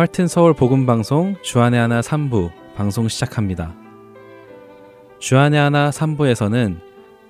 할튼 0.00 0.28
서울 0.28 0.54
복음 0.54 0.86
방송 0.86 1.36
주안의 1.42 1.78
하나 1.78 2.00
3부 2.00 2.50
방송 2.74 3.06
시작합니다. 3.06 3.74
주안의 5.18 5.60
하나 5.60 5.90
3부에서는 5.90 6.78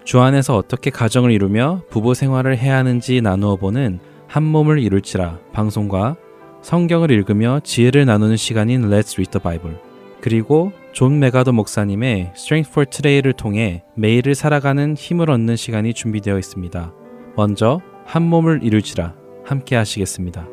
주안에서 0.05 0.55
어떻게 0.55 0.91
가정을 0.91 1.33
이루며 1.33 1.83
부부 1.91 2.15
생활을 2.15 2.57
해야 2.57 2.77
하는지 2.77 3.23
나누어 3.23 3.57
보는 3.57 3.99
한 4.29 4.45
몸을 4.45 4.79
이룰지라 4.79 5.41
방송과 5.53 6.15
성경을 6.63 7.11
읽으며 7.11 7.59
지혜를 7.65 8.07
나누는 8.07 8.37
시간인 8.37 8.83
Let's 8.83 9.15
Read 9.15 9.33
the 9.33 9.43
Bible 9.43 9.77
그리고 10.21 10.71
존 10.93 11.19
맥아더 11.19 11.51
목사님의 11.51 12.35
Strength 12.37 12.71
for 12.71 12.87
Today를 12.89 13.33
통해 13.33 13.83
매일을 13.97 14.37
살아가는 14.37 14.95
힘을 14.95 15.29
얻는 15.29 15.57
시간이 15.57 15.93
준비되어 15.93 16.39
있습니다. 16.39 16.95
먼저 17.35 17.81
한 18.05 18.23
몸을 18.23 18.61
이룰지라 18.63 19.17
함께 19.45 19.75
하시겠습니다. 19.75 20.47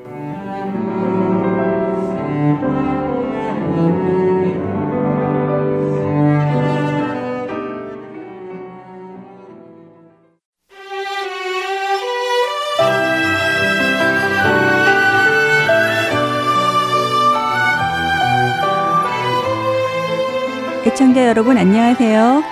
안녕하세요. 21.68 22.44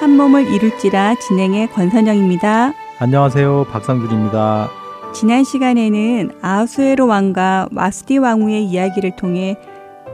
한 0.00 0.16
몸을 0.16 0.52
이룰지라 0.52 1.14
진행의 1.20 1.70
권선영입니다. 1.70 2.72
안녕하세요. 2.98 3.66
박상준입니다. 3.70 4.68
지난 5.14 5.44
시간에는 5.44 6.32
아수에로 6.42 7.06
왕과 7.06 7.68
와스디 7.72 8.18
왕후의 8.18 8.64
이야기를 8.64 9.14
통해 9.14 9.56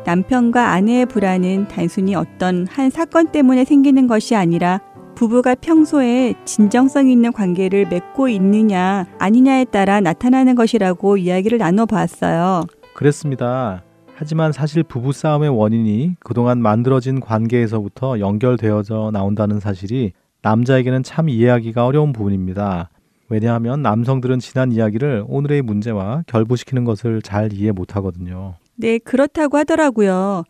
남편과 0.05 0.69
아내의 0.69 1.07
불안은 1.07 1.69
단순히 1.69 2.15
어떤 2.15 2.67
한 2.67 2.91
사건 2.91 3.29
때문에 3.29 3.65
생기는 3.65 4.07
것이 4.07 4.37
아니라 4.37 4.83
부부가 5.15 5.55
평소에 5.55 6.35
진정성 6.45 7.09
있는 7.09 7.33
관계를 7.33 7.87
맺고 7.89 8.29
있느냐 8.29 9.07
아니냐에 9.19 9.65
따라 9.65 10.01
나타나는 10.01 10.57
것이라고 10.57 11.17
이야기를 11.17 11.57
나눠보았어요. 11.57 12.67
그랬습니다. 12.93 13.83
하지만 14.23 14.53
사실 14.53 14.85
부부싸움의 14.85 15.49
원인이 15.49 16.15
그동안 16.21 16.63
만들어진 16.63 17.19
관계에서부터 17.19 18.21
연결되어져 18.21 19.11
나온다는 19.13 19.59
사실이 19.59 20.13
남자에게는 20.43 21.03
참 21.03 21.29
이해하기가 21.29 21.85
어려운 21.85 22.13
부분입니다. 22.13 22.91
왜냐하면 23.29 23.83
남성들은 23.83 24.39
지난 24.39 24.71
이야기를 24.71 25.25
오늘의 25.27 25.63
문제와 25.63 26.23
결부시키는 26.29 26.85
것을 26.85 27.21
잘 27.21 27.53
이해 27.53 27.73
못하거든요. 27.73 28.55
네, 28.77 28.99
그렇다고 28.99 29.59
하더라고요. 29.59 30.45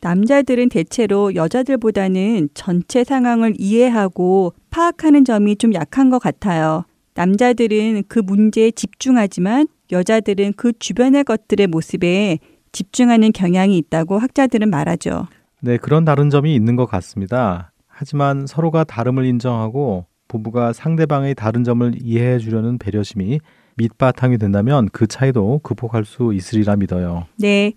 남자들은 0.00 0.68
대체로 0.68 1.34
여자들보다는 1.34 2.50
전체 2.54 3.02
상황을 3.02 3.54
이해하고 3.58 4.52
파악하는 4.70 5.24
점이 5.24 5.56
좀 5.56 5.74
약한 5.74 6.08
것 6.08 6.20
같아요. 6.20 6.84
남자들은 7.14 8.04
그 8.06 8.20
문제에 8.20 8.70
집중하지만 8.70 9.66
여자들은 9.90 10.52
그 10.56 10.72
주변의 10.78 11.24
것들의 11.24 11.66
모습에 11.66 12.38
집중하는 12.72 13.32
경향이 13.32 13.76
있다고 13.78 14.18
학자들은 14.18 14.70
말하죠. 14.70 15.26
네, 15.60 15.76
그런 15.76 16.04
다른 16.04 16.30
점이 16.30 16.54
있는 16.54 16.76
것 16.76 16.86
같습니다. 16.86 17.72
하지만 17.86 18.46
서로가 18.46 18.84
다름을 18.84 19.24
인정하고 19.24 20.06
부부가 20.28 20.72
상대방의 20.72 21.34
다른 21.34 21.64
점을 21.64 21.92
이해해 22.00 22.38
주려는 22.38 22.78
배려심이 22.78 23.40
밑바탕이 23.76 24.38
된다면 24.38 24.88
그 24.92 25.06
차이도 25.06 25.60
극복할 25.62 26.04
수 26.04 26.32
있으리라 26.34 26.76
믿어요. 26.76 27.26
네. 27.38 27.72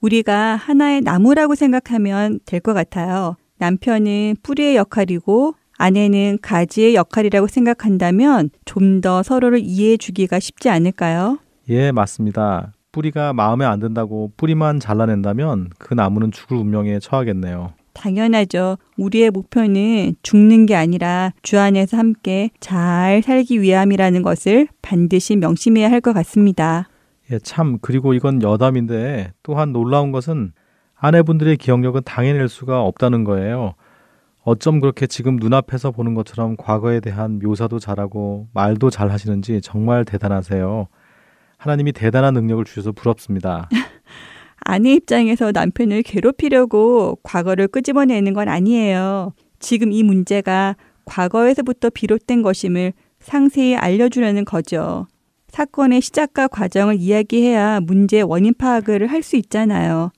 우리가 0.00 0.56
하나의 0.56 1.00
나무라고 1.00 1.54
생각하면 1.54 2.40
될 2.46 2.60
것 2.60 2.74
같아요. 2.74 3.36
남편은 3.58 4.36
뿌리의 4.42 4.76
역할이고 4.76 5.54
아내는 5.78 6.38
가지의 6.42 6.94
역할이라고 6.94 7.46
생각한다면 7.48 8.50
좀 8.64 9.00
더 9.00 9.22
서로를 9.22 9.58
이해해 9.60 9.96
주기가 9.96 10.38
쉽지 10.38 10.68
않을까요? 10.70 11.38
예, 11.68 11.90
맞습니다. 11.92 12.72
뿌리가 12.96 13.34
마음에 13.34 13.66
안 13.66 13.78
든다고 13.78 14.32
뿌리만 14.38 14.80
잘라낸다면 14.80 15.68
그 15.78 15.92
나무는 15.92 16.32
죽을 16.32 16.56
운명에 16.56 16.98
처하겠네요. 16.98 17.74
당연하죠. 17.92 18.78
우리의 18.96 19.30
목표는 19.30 20.14
죽는 20.22 20.64
게 20.64 20.74
아니라 20.74 21.32
주 21.42 21.58
안에서 21.58 21.98
함께 21.98 22.48
잘 22.58 23.22
살기 23.22 23.60
위함이라는 23.60 24.22
것을 24.22 24.68
반드시 24.80 25.36
명심해야 25.36 25.90
할 25.90 26.00
것 26.00 26.14
같습니다. 26.14 26.88
예, 27.30 27.38
참 27.38 27.78
그리고 27.82 28.14
이건 28.14 28.40
여담인데 28.42 29.32
또한 29.42 29.72
놀라운 29.72 30.10
것은 30.10 30.52
아내분들의 30.94 31.58
기억력은 31.58 32.00
당해낼 32.06 32.48
수가 32.48 32.80
없다는 32.80 33.24
거예요. 33.24 33.74
어쩜 34.42 34.80
그렇게 34.80 35.06
지금 35.06 35.36
눈앞에서 35.36 35.90
보는 35.90 36.14
것처럼 36.14 36.56
과거에 36.56 37.00
대한 37.00 37.40
묘사도 37.42 37.78
잘하고 37.78 38.46
말도 38.54 38.88
잘 38.88 39.10
하시는지 39.10 39.60
정말 39.60 40.04
대단하세요. 40.06 40.86
하나님이 41.58 41.92
대단한 41.92 42.34
능력을 42.34 42.64
주셔서 42.64 42.92
부럽습니다. 42.92 43.68
아내 44.60 44.92
입장에서 44.94 45.52
남편을 45.52 46.02
괴롭히려고 46.02 47.18
과거를 47.22 47.68
끄집어내는 47.68 48.32
건 48.34 48.48
아니에요. 48.48 49.32
지금 49.60 49.92
이 49.92 50.02
문제가 50.02 50.76
과거에서부터 51.04 51.90
비롯된 51.90 52.42
것임을 52.42 52.92
상세히 53.20 53.76
알려주려는 53.76 54.44
거죠. 54.44 55.06
사건의 55.48 56.00
시작과 56.00 56.48
과정을 56.48 56.96
이야기해야 56.96 57.80
문제의 57.80 58.24
원인 58.24 58.52
파악을 58.54 59.06
할 59.06 59.22
수 59.22 59.36
있잖아요. 59.36 60.10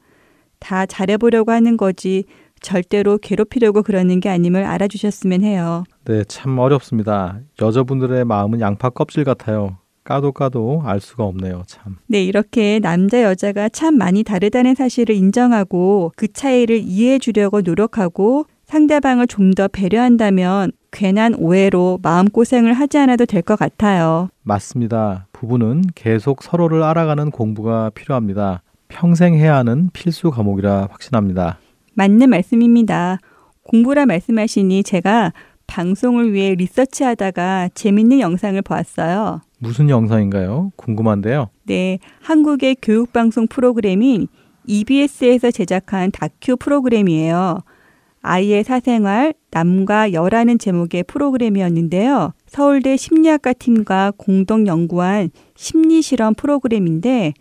다 0.59 0.87
잘해보려고 0.87 1.53
하는 1.53 1.76
거지 1.76 2.25
절대로 2.60 3.19
괴롭히려고 3.19 3.82
그러는 3.82 4.19
게 4.19 4.28
아님을 4.31 4.65
알아주셨으면 4.65 5.43
해요. 5.44 5.84
네, 6.05 6.25
참 6.25 6.59
어렵습니다. 6.59 7.38
여자분들의 7.60 8.25
마음은 8.25 8.60
양파 8.60 8.91
껍질 8.91 9.22
같아요. 9.25 9.78
까도 10.09 10.33
까도 10.33 10.81
알 10.87 11.01
수가 11.01 11.25
없네요, 11.25 11.65
참. 11.67 11.97
네, 12.07 12.25
이렇게 12.25 12.79
남자 12.79 13.23
여자가 13.23 13.69
참 13.69 13.99
많이 13.99 14.23
다르다는 14.23 14.75
사실을 14.75 15.15
인정하고 15.15 16.13
그 16.17 16.33
차이를 16.33 16.79
이해해 16.79 17.19
주려고 17.19 17.61
노력하고 17.61 18.47
상대방을 18.65 19.27
좀 19.27 19.51
더 19.55 19.69
배려한다면 19.69 20.73
괜한 20.93 21.35
오해로 21.35 21.99
마음고생을 22.03 22.73
하지 22.73 22.97
않아도 22.97 23.27
될 23.27 23.43
것 23.43 23.59
같아요. 23.59 24.31
맞습니다. 24.45 25.27
부부는 25.33 25.85
계속 25.95 26.43
서로를 26.43 26.83
알아가는 26.85 27.31
공부가 27.31 27.91
필요합니다. 27.91 28.63
평생 28.89 29.35
해야 29.35 29.57
하는 29.57 29.91
필수 29.93 30.31
과목이라 30.31 30.89
확신합니다. 30.91 31.59
맞는 31.95 32.31
말씀입니다. 32.31 33.19
공부라 33.63 34.07
말씀하시니 34.07 34.85
제가 34.85 35.35
방송을 35.67 36.33
위해 36.33 36.55
리서치하다가 36.55 37.69
재밌는 37.75 38.21
영상을 38.21 38.61
보았어요. 38.63 39.43
무슨 39.59 39.91
영상인가요? 39.91 40.73
궁금한데요. 40.77 41.51
네, 41.65 41.99
한국의 42.21 42.77
교육방송 42.81 43.49
프로그램인 43.49 44.29
EBS에서 44.67 45.51
제작한 45.51 46.11
다큐 46.11 46.57
프로그램이에요. 46.57 47.59
아이의 48.21 48.65
사생활, 48.65 49.33
남과 49.51 50.13
여라는 50.13 50.59
제목의 50.59 51.05
프로그램이었는데요. 51.05 52.33
서울대 52.47 52.97
심리학과 52.97 53.53
팀과 53.53 54.13
공동 54.17 54.67
연구한 54.67 55.31
심리 55.57 56.03
실험 56.03 56.35
프로그램인데 56.35 57.33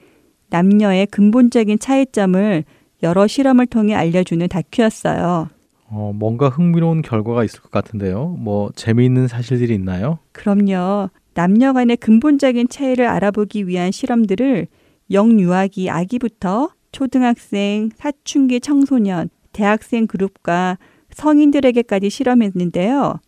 남녀의 0.50 1.08
근본적인 1.08 1.80
차이점을 1.80 2.64
여러 3.04 3.28
실험을 3.28 3.66
통해 3.68 3.94
알려주는 3.96 4.48
다큐였어요. 4.48 5.50
어, 5.90 6.12
뭔가 6.14 6.50
흥미로운 6.50 7.02
결과가 7.02 7.44
있을 7.44 7.62
것 7.62 7.72
같은데요. 7.72 8.36
뭐 8.40 8.70
재미있는 8.76 9.28
사실들이 9.28 9.74
있나요? 9.76 10.20
그럼요. 10.32 11.10
남녀 11.38 11.72
간의 11.72 11.98
근본적인 11.98 12.68
차이를 12.68 13.06
알아보기 13.06 13.68
위한 13.68 13.92
실험들을 13.92 14.66
영유아기 15.12 15.88
아기부터 15.88 16.72
초등학생, 16.92 17.92
사춘기 17.96 18.60
청소년, 18.60 19.30
대학생 19.54 20.08
그룹과 20.08 20.80
성인들에게까지 21.12 22.10
실험했는데요. 22.10 23.20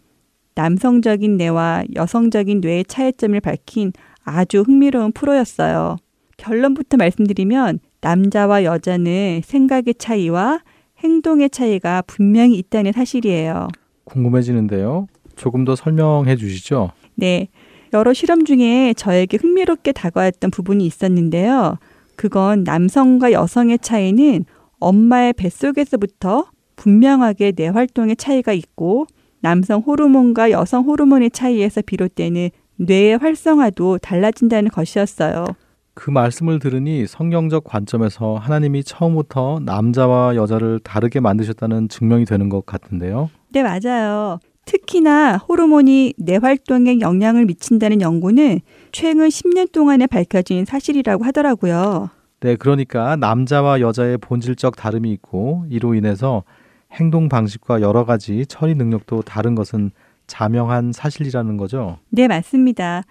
남성적인 0.56 1.38
뇌와 1.38 1.84
여성적인 1.94 2.62
뇌의 2.62 2.86
차이점을 2.86 3.40
밝힌 3.42 3.94
아주 4.24 4.62
흥미로운 4.62 5.12
프로였어요. 5.12 5.98
결론부터 6.38 6.98
말씀드리면 6.98 7.78
남자와 8.02 8.64
여자는 8.64 9.42
생각의 9.44 9.94
차이와 10.00 10.62
행동의 10.98 11.52
차이가 11.52 12.02
분명히 12.08 12.58
있다는 12.58 12.92
사실이에요. 12.92 13.68
궁금해지는데요. 14.06 15.06
조금 15.36 15.64
더 15.64 15.76
설명해 15.76 16.38
주시죠. 16.38 16.92
네. 17.14 17.50
여러 17.94 18.14
실험 18.14 18.46
중에 18.46 18.94
저에게 18.96 19.38
흥미롭게 19.38 19.92
다가왔던 19.92 20.52
부분이 20.52 20.86
있었는데요. 20.86 21.78
그건 22.16 22.64
남성과 22.64 23.32
여성의 23.32 23.80
차이는 23.80 24.46
엄마의 24.80 25.34
뱃속에서부터 25.34 26.46
분명하게 26.76 27.54
뇌 27.54 27.68
활동의 27.68 28.16
차이가 28.16 28.54
있고 28.54 29.08
남성 29.42 29.82
호르몬과 29.82 30.52
여성 30.52 30.84
호르몬의 30.86 31.32
차이에서 31.32 31.82
비롯되는 31.82 32.50
뇌의 32.78 33.18
활성화도 33.18 33.98
달라진다는 34.00 34.70
것이었어요. 34.70 35.46
그 35.94 36.10
말씀을 36.12 36.60
들으니 36.60 37.06
성경적 37.08 37.66
관점에서 37.66 38.36
하나님이 38.36 38.84
처음부터 38.86 39.60
남자와 39.66 40.36
여자를 40.38 40.80
다르게 40.80 41.20
만드셨다는 41.20 41.90
증명이 41.90 42.24
되는 42.24 42.48
것 42.48 42.66
같은데요. 42.66 43.30
네, 43.50 43.64
맞아요. 43.64 44.40
특히나 44.70 45.38
호르몬이 45.38 46.14
뇌 46.18 46.38
활동에 46.38 47.00
영향을 47.00 47.46
미친다는 47.46 48.02
연구는 48.02 48.60
최근 48.92 49.28
10년 49.28 49.72
동안에 49.72 50.06
밝혀진 50.06 50.64
사실이라고 50.66 51.24
하더라고요. 51.24 52.12
네, 52.42 52.56
그러니까 52.56 53.16
남자와 53.16 53.82
여자의 53.82 54.20
본질적 54.20 54.76
다름이 54.76 55.12
있고 55.14 55.66
이로 55.70 55.96
인해서 55.96 56.44
행동 56.92 57.30
방식과 57.30 57.82
여러 57.82 58.06
가지 58.06 58.46
처리 58.46 58.76
능력도 58.76 59.24
다른 59.24 59.56
것은 59.56 59.90
자명한 60.28 60.92
사실이라는 60.94 61.58
거죠. 61.58 61.98
네, 62.10 62.28
맞습니다. 62.28 63.02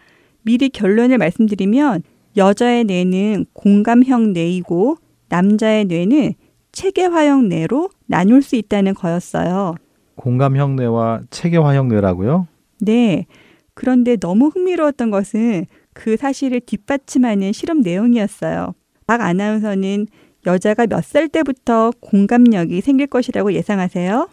미리 0.42 0.68
결론을 0.68 1.18
말씀드리면 1.18 2.04
여자의 2.36 2.84
뇌는 2.84 3.46
공감형 3.52 4.32
뇌이고 4.32 4.96
남자의 5.28 5.86
뇌는 5.86 6.34
체계화형 6.70 7.48
뇌로 7.48 7.90
나눌 8.06 8.42
수 8.42 8.54
있다는 8.54 8.94
거였어요. 8.94 9.74
공감형 10.18 10.76
뇌와 10.76 11.22
체계화형 11.30 11.88
뇌라고요? 11.88 12.46
네. 12.80 13.26
그런데 13.74 14.16
너무 14.16 14.48
흥미로웠던 14.48 15.10
것은 15.10 15.66
그 15.94 16.16
사실을 16.16 16.60
뒷받침하는 16.60 17.52
실험 17.52 17.80
내용이었어요. 17.80 18.74
박 19.06 19.20
아나운서는 19.20 20.06
여자가 20.46 20.86
몇 20.86 21.02
살 21.04 21.28
때부터 21.28 21.92
공감력이 22.00 22.80
생길 22.80 23.06
것이라고 23.06 23.52
예상하세요? 23.52 24.28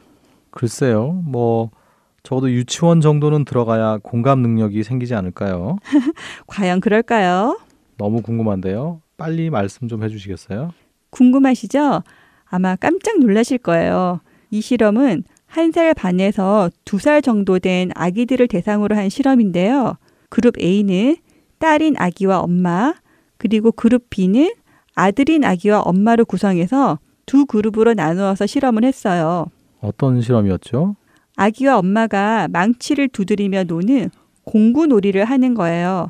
글쎄요. 0.51 1.21
뭐 1.25 1.69
적어도 2.23 2.49
유치원 2.51 3.01
정도는 3.01 3.45
들어가야 3.45 3.99
공감 4.01 4.39
능력이 4.41 4.83
생기지 4.83 5.13
않을까요? 5.13 5.77
과연 6.47 6.81
그럴까요? 6.81 7.59
너무 7.97 8.21
궁금한데요. 8.21 9.01
빨리 9.17 9.49
말씀 9.51 9.87
좀 9.87 10.03
해주시겠어요? 10.03 10.71
궁금하시죠? 11.11 12.01
아마 12.45 12.75
깜짝 12.75 13.19
놀라실 13.19 13.59
거예요. 13.59 14.19
이 14.49 14.61
실험은 14.61 15.23
한 15.55 15.71
살 15.71 15.93
반에서 15.93 16.69
두 16.83 16.99
살 16.99 17.21
정도 17.21 17.59
된 17.59 17.89
아기들을 17.95 18.47
대상으로 18.49 18.95
한 18.95 19.07
실험인데요. 19.09 19.95
그룹 20.29 20.59
A는 20.59 21.15
딸인 21.59 21.95
아기와 21.97 22.39
엄마, 22.39 22.93
그리고 23.37 23.71
그룹 23.71 24.09
B는 24.09 24.53
아들인 24.95 25.45
아기와 25.45 25.79
엄마를 25.81 26.25
구성해서 26.25 26.99
두 27.25 27.45
그룹으로 27.45 27.93
나누어서 27.93 28.45
실험을 28.45 28.83
했어요. 28.83 29.45
어떤 29.79 30.19
실험이었죠? 30.21 30.95
아기와 31.37 31.77
엄마가 31.77 32.49
망치를 32.49 33.07
두드리며 33.09 33.63
노는 33.63 34.09
공구 34.43 34.87
놀이를 34.87 35.23
하는 35.25 35.53
거예요. 35.53 36.09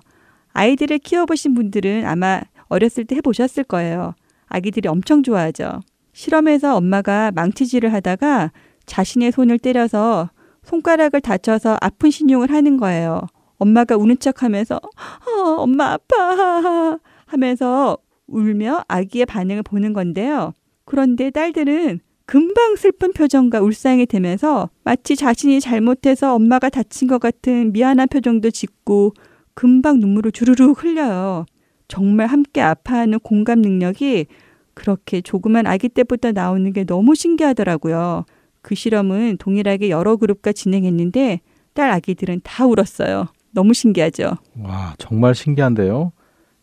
아이들을 0.53 0.97
키워보신 0.99 1.53
분들은 1.53 2.05
아마 2.05 2.41
어렸을 2.67 3.05
때 3.05 3.15
해보셨을 3.17 3.63
거예요. 3.65 4.15
아기들이 4.47 4.87
엄청 4.89 5.21
좋아하죠. 5.21 5.81
실험에서 6.13 6.75
엄마가 6.77 7.31
망치질을 7.31 7.93
하다가 7.93 8.51
자신의 8.85 9.31
손을 9.31 9.59
때려서 9.59 10.29
손가락을 10.63 11.21
다쳐서 11.21 11.77
아픈 11.81 12.11
신용을 12.11 12.51
하는 12.51 12.77
거예요. 12.77 13.21
엄마가 13.57 13.95
우는 13.95 14.19
척 14.19 14.43
하면서, 14.43 14.75
어, 14.75 15.41
엄마 15.57 15.93
아파. 15.93 16.99
하면서 17.25 17.97
울며 18.27 18.83
아기의 18.87 19.25
반응을 19.25 19.63
보는 19.63 19.93
건데요. 19.93 20.53
그런데 20.85 21.29
딸들은 21.29 21.99
금방 22.25 22.75
슬픈 22.75 23.13
표정과 23.13 23.61
울상이 23.61 24.05
되면서 24.07 24.69
마치 24.83 25.15
자신이 25.15 25.59
잘못해서 25.59 26.33
엄마가 26.33 26.69
다친 26.69 27.07
것 27.07 27.19
같은 27.19 27.71
미안한 27.71 28.07
표정도 28.07 28.49
짓고 28.49 29.13
금방 29.53 29.99
눈물을 29.99 30.31
주르륵 30.31 30.83
흘려요. 30.83 31.45
정말 31.87 32.27
함께 32.27 32.61
아파하는 32.61 33.19
공감 33.19 33.61
능력이 33.61 34.25
그렇게 34.73 35.21
조그만 35.21 35.67
아기 35.67 35.87
때부터 35.87 36.31
나오는 36.31 36.73
게 36.73 36.83
너무 36.83 37.13
신기하더라고요. 37.13 38.25
그 38.65 38.73
실험은 38.73 39.37
동일하게 39.37 39.91
여러 39.91 40.15
그룹과 40.15 40.51
진행했는데 40.51 41.41
딸 41.75 41.91
아기들은 41.91 42.41
다 42.43 42.65
울었어요. 42.65 43.27
너무 43.51 43.75
신기하죠. 43.75 44.37
와, 44.59 44.95
정말 44.97 45.35
신기한데요. 45.35 46.11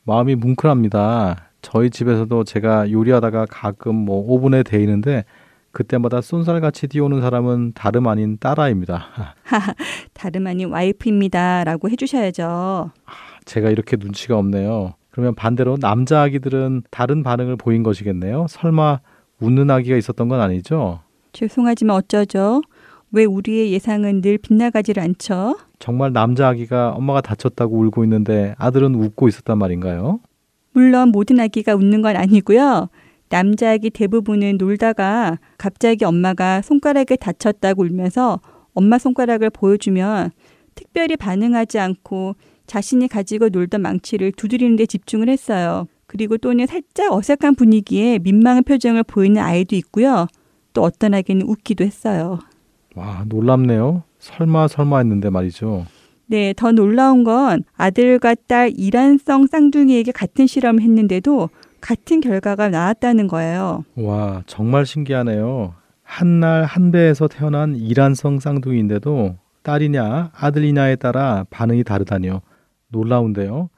마음이 0.02 0.34
뭉클합니다. 0.34 1.50
저희 1.62 1.90
집에서도 1.90 2.42
제가 2.42 2.90
요리하다가 2.90 3.46
가끔 3.48 3.94
뭐 3.94 4.16
오븐에 4.16 4.64
데이는데 4.64 5.24
그때마다 5.70 6.20
쏜살같이 6.20 6.88
뛰어오는 6.88 7.20
사람은 7.20 7.74
다름 7.74 8.08
아닌 8.08 8.36
딸아입니다. 8.40 9.36
다름 10.12 10.48
아닌 10.48 10.70
와이프입니다 10.70 11.62
라고 11.62 11.88
해주셔야죠. 11.88 12.90
제가 13.44 13.70
이렇게 13.70 13.96
눈치가 13.96 14.36
없네요. 14.38 14.94
그러면 15.12 15.36
반대로 15.36 15.76
남자 15.76 16.22
아기들은 16.22 16.82
다른 16.90 17.22
반응을 17.22 17.54
보인 17.54 17.84
것이겠네요. 17.84 18.46
설마 18.48 18.98
웃는 19.38 19.70
아기가 19.70 19.96
있었던 19.96 20.28
건 20.28 20.40
아니죠? 20.40 21.00
죄송하지만 21.32 21.96
어쩌죠? 21.96 22.62
왜 23.10 23.24
우리의 23.24 23.72
예상은 23.72 24.22
늘 24.22 24.38
빗나가지를 24.38 25.02
않죠? 25.02 25.58
정말 25.78 26.12
남자 26.12 26.48
아기가 26.48 26.90
엄마가 26.92 27.20
다쳤다고 27.20 27.78
울고 27.78 28.04
있는데 28.04 28.54
아들은 28.58 28.94
웃고 28.94 29.28
있었단 29.28 29.58
말인가요? 29.58 30.20
물론 30.72 31.10
모든 31.10 31.40
아기가 31.40 31.74
웃는 31.74 32.00
건 32.00 32.16
아니고요. 32.16 32.88
남자 33.28 33.72
아기 33.72 33.90
대부분은 33.90 34.56
놀다가 34.58 35.38
갑자기 35.58 36.04
엄마가 36.04 36.62
손가락에 36.62 37.16
다쳤다고 37.16 37.82
울면서 37.82 38.40
엄마 38.74 38.98
손가락을 38.98 39.50
보여주면 39.50 40.30
특별히 40.74 41.16
반응하지 41.16 41.78
않고 41.78 42.36
자신이 42.66 43.08
가지고 43.08 43.48
놀던 43.50 43.82
망치를 43.82 44.32
두드리는 44.32 44.76
데 44.76 44.86
집중을 44.86 45.28
했어요. 45.28 45.86
그리고 46.06 46.38
또는 46.38 46.66
살짝 46.66 47.12
어색한 47.12 47.54
분위기에 47.54 48.18
민망한 48.18 48.64
표정을 48.64 49.02
보이는 49.02 49.42
아이도 49.42 49.76
있고요. 49.76 50.26
또 50.72 50.82
어떤 50.82 51.14
아기는 51.14 51.46
웃기도 51.46 51.84
했어요. 51.84 52.38
와, 52.94 53.24
놀랍네요. 53.26 54.02
설마 54.18 54.68
설마 54.68 54.98
했는데 54.98 55.30
말이죠. 55.30 55.86
네, 56.26 56.54
더 56.56 56.72
놀라운 56.72 57.24
건 57.24 57.64
아들과 57.76 58.34
딸 58.46 58.72
이란성 58.76 59.46
쌍둥이에게 59.46 60.12
같은 60.12 60.46
실험을 60.46 60.82
했는데도 60.82 61.50
같은 61.80 62.20
결과가 62.20 62.68
나왔다는 62.68 63.26
거예요. 63.26 63.84
와, 63.96 64.42
정말 64.46 64.86
신기하네요. 64.86 65.74
한 66.04 66.40
날 66.40 66.64
한 66.64 66.90
배에서 66.92 67.26
태어난 67.28 67.74
이란성 67.74 68.38
쌍둥이인데도 68.38 69.36
딸이냐 69.62 70.30
아들이냐에 70.34 70.96
따라 70.96 71.44
반응이 71.50 71.84
다르다니요. 71.84 72.40
놀라운데요. 72.88 73.70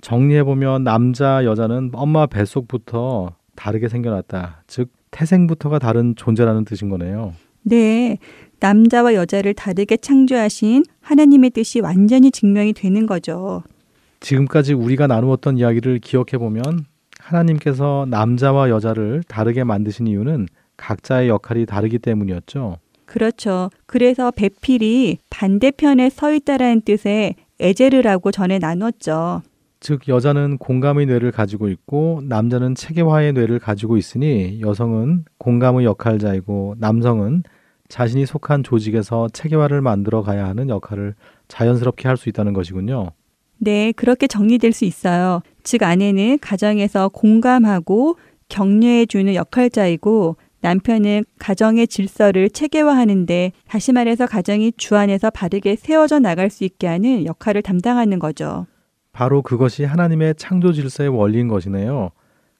정리해보면 0.00 0.84
남자, 0.84 1.44
여자는 1.44 1.90
엄마 1.94 2.26
뱃속부터 2.26 3.34
다르게 3.56 3.88
생겨났다. 3.88 4.62
즉, 4.66 4.90
태생부터가 5.14 5.78
다른 5.78 6.14
존재라는 6.16 6.64
뜻인 6.64 6.88
거네요. 6.88 7.34
네. 7.62 8.18
남자와 8.58 9.14
여자를 9.14 9.54
다르게 9.54 9.96
창조하신 9.96 10.84
하나님의 11.00 11.50
뜻이 11.50 11.80
완전히 11.80 12.30
증명이 12.30 12.72
되는 12.72 13.06
거죠. 13.06 13.62
지금까지 14.20 14.72
우리가 14.72 15.06
나누었던 15.06 15.58
이야기를 15.58 16.00
기억해 16.00 16.38
보면 16.38 16.86
하나님께서 17.20 18.06
남자와 18.08 18.70
여자를 18.70 19.22
다르게 19.28 19.64
만드신 19.64 20.06
이유는 20.06 20.48
각자의 20.76 21.28
역할이 21.28 21.66
다르기 21.66 21.98
때문이었죠. 21.98 22.78
그렇죠. 23.06 23.70
그래서 23.86 24.30
배필이 24.30 25.18
반대편에 25.30 26.10
서 26.10 26.32
있다라는 26.32 26.82
뜻의 26.82 27.34
에제르라고 27.60 28.32
전에 28.32 28.58
나눴죠. 28.58 29.42
즉 29.84 30.08
여자는 30.08 30.56
공감의 30.56 31.04
뇌를 31.04 31.30
가지고 31.30 31.68
있고 31.68 32.22
남자는 32.24 32.74
체계화의 32.74 33.34
뇌를 33.34 33.58
가지고 33.58 33.98
있으니 33.98 34.58
여성은 34.62 35.26
공감의 35.36 35.84
역할자이고 35.84 36.76
남성은 36.78 37.42
자신이 37.88 38.24
속한 38.24 38.62
조직에서 38.62 39.28
체계화를 39.34 39.82
만들어 39.82 40.22
가야 40.22 40.46
하는 40.46 40.70
역할을 40.70 41.14
자연스럽게 41.48 42.08
할 42.08 42.16
수 42.16 42.30
있다는 42.30 42.54
것이군요. 42.54 43.10
네, 43.58 43.92
그렇게 43.92 44.26
정리될 44.26 44.72
수 44.72 44.86
있어요. 44.86 45.42
즉 45.64 45.82
아내는 45.82 46.38
가정에서 46.40 47.10
공감하고 47.10 48.16
격려해 48.48 49.04
주는 49.04 49.34
역할자이고 49.34 50.36
남편은 50.62 51.26
가정의 51.38 51.88
질서를 51.88 52.48
체계화하는데 52.48 53.52
다시 53.68 53.92
말해서 53.92 54.24
가정이 54.26 54.72
주 54.78 54.96
안에서 54.96 55.28
바르게 55.28 55.76
세워져 55.76 56.20
나갈 56.20 56.48
수 56.48 56.64
있게 56.64 56.86
하는 56.86 57.26
역할을 57.26 57.60
담당하는 57.60 58.18
거죠. 58.18 58.64
바로 59.14 59.40
그것이 59.42 59.84
하나님의 59.84 60.34
창조 60.36 60.72
질서의 60.72 61.08
원리인 61.08 61.48
것이네요. 61.48 62.10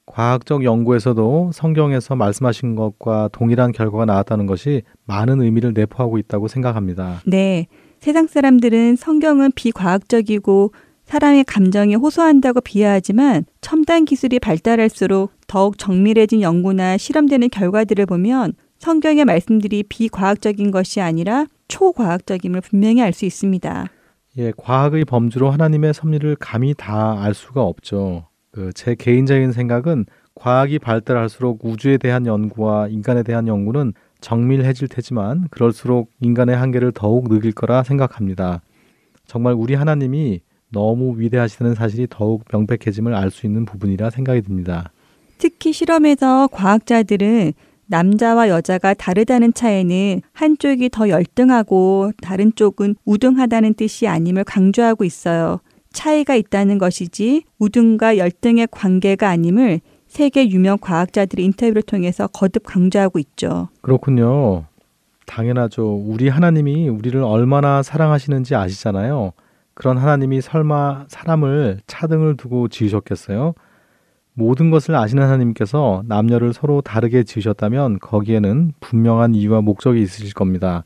과학적 0.05 0.63
연구에서도 0.63 1.51
성경에서 1.53 2.15
말씀하신 2.15 2.75
것과 2.75 3.29
동일한 3.33 3.71
결과가 3.71 4.05
나왔다는 4.05 4.45
것이 4.45 4.83
많은 5.05 5.41
의미를 5.41 5.73
내포하고 5.73 6.17
있다고 6.17 6.47
생각합니다. 6.47 7.21
네. 7.27 7.67
세상 7.99 8.27
사람들은 8.27 8.95
성경은 8.95 9.51
비과학적이고 9.55 10.71
사람의 11.03 11.43
감정에 11.43 11.95
호소한다고 11.95 12.61
비하하지만 12.61 13.45
첨단 13.61 14.05
기술이 14.05 14.39
발달할수록 14.39 15.31
더욱 15.47 15.77
정밀해진 15.77 16.41
연구나 16.41 16.97
실험되는 16.97 17.49
결과들을 17.49 18.05
보면 18.05 18.53
성경의 18.79 19.25
말씀들이 19.25 19.83
비과학적인 19.83 20.71
것이 20.71 21.01
아니라 21.01 21.47
초과학적임을 21.67 22.61
분명히 22.61 23.01
알 23.01 23.11
수 23.11 23.25
있습니다. 23.25 23.87
예, 24.37 24.51
과학의 24.57 25.05
범주로 25.05 25.49
하나님의 25.51 25.93
섭리를 25.93 26.35
감히 26.37 26.73
다 26.73 27.17
알 27.19 27.33
수가 27.33 27.61
없죠. 27.63 28.27
그 28.51 28.71
제 28.73 28.95
개인적인 28.95 29.51
생각은 29.51 30.05
과학이 30.33 30.79
발달할수록 30.79 31.63
우주에 31.63 31.97
대한 31.97 32.25
연구와 32.25 32.87
인간에 32.89 33.23
대한 33.23 33.47
연구는 33.47 33.93
정밀해질 34.21 34.87
테지만 34.89 35.47
그럴수록 35.49 36.09
인간의 36.21 36.55
한계를 36.57 36.91
더욱 36.93 37.29
느낄 37.29 37.51
거라 37.53 37.83
생각합니다. 37.83 38.61
정말 39.27 39.53
우리 39.53 39.75
하나님이 39.75 40.41
너무 40.71 41.17
위대하시다는 41.17 41.75
사실이 41.75 42.07
더욱 42.09 42.43
명백해짐을 42.51 43.13
알 43.13 43.31
수 43.31 43.45
있는 43.45 43.65
부분이라 43.65 44.09
생각이 44.09 44.41
듭니다. 44.41 44.91
특히 45.37 45.71
실험에서 45.73 46.47
과학자들은 46.51 47.53
남자와 47.87 48.49
여자가 48.49 48.93
다르다는 48.93 49.53
차이는 49.53 50.21
한쪽이 50.33 50.89
더 50.89 51.09
열등하고 51.09 52.11
다른 52.21 52.53
쪽은 52.55 52.95
우등하다는 53.05 53.75
뜻이 53.75 54.07
아님을 54.07 54.43
강조하고 54.43 55.03
있어요. 55.03 55.59
차이가 55.93 56.35
있다는 56.35 56.77
것이지 56.77 57.43
우등과 57.59 58.17
열등의 58.17 58.67
관계가 58.71 59.29
아님을 59.29 59.79
세계 60.07 60.49
유명 60.49 60.77
과학자들의 60.79 61.43
인터뷰를 61.45 61.81
통해서 61.81 62.27
거듭 62.27 62.63
강조하고 62.65 63.19
있죠. 63.19 63.69
그렇군요. 63.81 64.65
당연하죠. 65.25 65.95
우리 66.05 66.29
하나님이 66.29 66.89
우리를 66.89 67.21
얼마나 67.23 67.81
사랑하시는지 67.81 68.55
아시잖아요. 68.55 69.31
그런 69.73 69.97
하나님이 69.97 70.41
설마 70.41 71.05
사람을 71.09 71.79
차등을 71.87 72.37
두고 72.37 72.69
지으셨겠어요? 72.69 73.53
모든 74.35 74.69
것을 74.69 74.95
아시는 74.95 75.23
하나님께서 75.23 76.03
남녀를 76.07 76.53
서로 76.53 76.81
다르게 76.81 77.23
지으셨다면 77.23 77.99
거기에는 77.99 78.73
분명한 78.81 79.33
이유와 79.33 79.61
목적이 79.61 80.01
있으실 80.01 80.33
겁니다. 80.33 80.83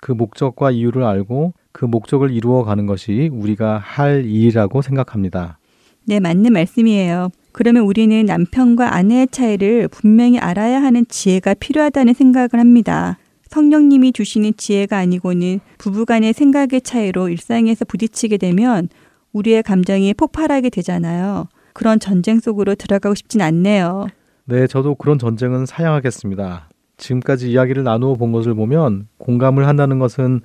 그 0.00 0.12
목적과 0.12 0.70
이유를 0.72 1.04
알고 1.04 1.54
그 1.72 1.84
목적을 1.84 2.32
이루어 2.32 2.64
가는 2.64 2.86
것이 2.86 3.30
우리가 3.32 3.78
할 3.78 4.24
일이라고 4.24 4.82
생각합니다. 4.82 5.58
네, 6.06 6.18
맞는 6.18 6.52
말씀이에요. 6.52 7.28
그러면 7.52 7.84
우리는 7.84 8.24
남편과 8.24 8.94
아내의 8.94 9.28
차이를 9.30 9.88
분명히 9.88 10.38
알아야 10.38 10.82
하는 10.82 11.04
지혜가 11.08 11.54
필요하다는 11.54 12.14
생각을 12.14 12.50
합니다. 12.54 13.18
성령님이 13.48 14.12
주시는 14.12 14.54
지혜가 14.56 14.98
아니고는 14.98 15.60
부부간의 15.78 16.32
생각의 16.32 16.82
차이로 16.82 17.28
일상에서 17.28 17.84
부딪히게 17.84 18.38
되면 18.38 18.88
우리의 19.32 19.62
감정이 19.62 20.14
폭발하게 20.14 20.70
되잖아요. 20.70 21.48
그런 21.78 22.00
전쟁 22.00 22.40
속으로 22.40 22.74
들어가고 22.74 23.14
싶진 23.14 23.40
않네요. 23.40 24.08
네, 24.46 24.66
저도 24.66 24.96
그런 24.96 25.16
전쟁은 25.16 25.64
사양하겠습니다. 25.64 26.68
지금까지 26.96 27.52
이야기를 27.52 27.84
나누어 27.84 28.14
본 28.14 28.32
것을 28.32 28.54
보면 28.54 29.06
공감을 29.18 29.64
한다는 29.64 30.00
것은 30.00 30.40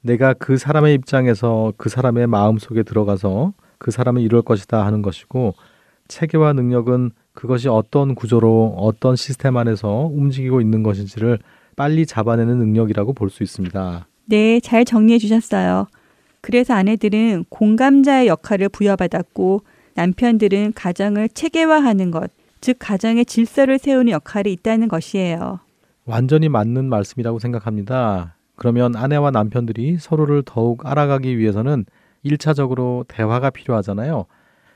내가 0.00 0.32
그 0.32 0.56
사람의 0.56 0.94
입장에서 0.94 1.74
그 1.76 1.90
사람의 1.90 2.26
마음 2.28 2.56
속에 2.56 2.84
들어가서 2.84 3.52
그 3.76 3.90
사람은 3.90 4.22
이럴 4.22 4.40
것이다 4.40 4.86
하는 4.86 5.02
것이고 5.02 5.52
체계와 6.08 6.54
능력은 6.54 7.10
그것이 7.34 7.68
어떤 7.68 8.14
구조로 8.14 8.76
어떤 8.78 9.14
시스템 9.14 9.58
안에서 9.58 10.10
움직이고 10.10 10.62
있는 10.62 10.82
것인지를 10.82 11.38
빨리 11.76 12.06
잡아내는 12.06 12.56
능력이라고 12.56 13.12
볼 13.12 13.28
수 13.28 13.42
있습니다. 13.42 14.06
네, 14.24 14.58
잘 14.60 14.86
정리해 14.86 15.18
주셨어요. 15.18 15.86
그래서 16.40 16.72
아내들은 16.72 17.44
공감자의 17.50 18.26
역할을 18.28 18.70
부여받았고 18.70 19.60
남편들은 20.02 20.74
가정을 20.76 21.28
체계화하는 21.30 22.12
것, 22.12 22.30
즉 22.60 22.76
가정의 22.78 23.26
질서를 23.26 23.80
세우는 23.80 24.12
역할이 24.12 24.52
있다는 24.52 24.86
것이에요. 24.86 25.58
완전히 26.04 26.48
맞는 26.48 26.88
말씀이라고 26.88 27.40
생각합니다. 27.40 28.36
그러면 28.54 28.94
아내와 28.94 29.32
남편들이 29.32 29.96
서로를 29.98 30.44
더욱 30.46 30.86
알아가기 30.86 31.36
위해서는 31.36 31.84
1차적으로 32.24 33.06
대화가 33.08 33.50
필요하잖아요. 33.50 34.26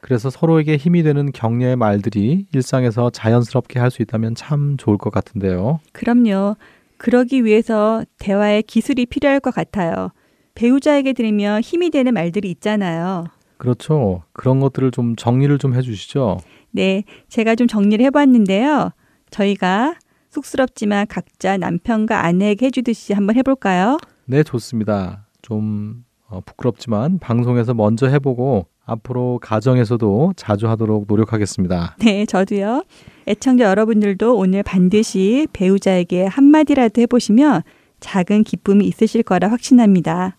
그래서 0.01 0.29
서로에게 0.29 0.77
힘이 0.77 1.05
되는 1.05 1.31
격려의 1.31 1.77
말들이 1.77 2.47
일상에서 2.53 3.11
자연스럽게 3.11 3.79
할 3.79 3.93
수 3.93 4.03
있다면 4.03 4.35
참 4.35 4.77
좋을 4.77 4.99
것 4.99 5.11
같은데요. 5.13 5.79
그럼요. 5.93 6.57
그러기 6.97 7.45
위해서 7.45 8.05
대화의 8.19 8.65
기술이 8.65 9.07
필요할 9.07 9.39
것 9.39 9.55
같아요. 9.55 10.11
배우자에게 10.57 11.13
들으면 11.13 11.61
힘이 11.61 11.91
되는 11.91 12.13
말들이 12.13 12.51
있잖아요. 12.51 13.27
그렇죠. 13.63 14.25
그런 14.33 14.59
것들을 14.59 14.91
좀 14.91 15.15
정리를 15.15 15.57
좀 15.59 15.77
해주시죠. 15.77 16.39
네, 16.73 17.05
제가 17.29 17.55
좀 17.55 17.69
정리를 17.69 18.05
해봤는데요. 18.07 18.91
저희가 19.31 19.95
쑥스럽지만 20.31 21.07
각자 21.07 21.57
남편과 21.57 22.25
아내에게 22.25 22.67
해주듯이 22.67 23.13
한번 23.13 23.37
해볼까요? 23.37 23.99
네, 24.25 24.43
좋습니다. 24.43 25.29
좀 25.43 26.05
어, 26.27 26.41
부끄럽지만 26.45 27.21
방송에서 27.21 27.73
먼저 27.73 28.09
해보고 28.09 28.67
앞으로 28.85 29.39
가정에서도 29.41 30.33
자주 30.35 30.67
하도록 30.69 31.05
노력하겠습니다. 31.07 31.95
네, 32.01 32.27
저도요. 32.27 32.83
애청자 33.29 33.67
여러분들도 33.67 34.37
오늘 34.37 34.65
반드시 34.65 35.47
배우자에게 35.53 36.27
한마디라도 36.27 37.01
해보시면 37.03 37.63
작은 38.01 38.43
기쁨이 38.43 38.87
있으실 38.87 39.23
거라 39.23 39.53
확신합니다. 39.53 40.37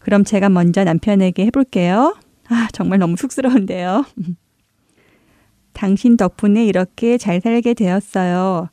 그럼 0.00 0.24
제가 0.24 0.50
먼저 0.50 0.84
남편에게 0.84 1.46
해볼게요. 1.46 2.14
아, 2.48 2.68
정말 2.72 2.98
너무 2.98 3.16
쑥스러운데요. 3.16 4.04
당신 5.72 6.16
덕분에 6.16 6.64
이렇게 6.64 7.18
잘 7.18 7.40
살게 7.40 7.74
되었어요. 7.74 8.70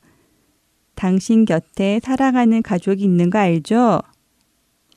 당신 0.95 1.45
곁에 1.45 1.99
사랑하는 2.03 2.61
가족이 2.61 3.03
있는 3.03 3.29
거 3.29 3.39
알죠? 3.39 3.99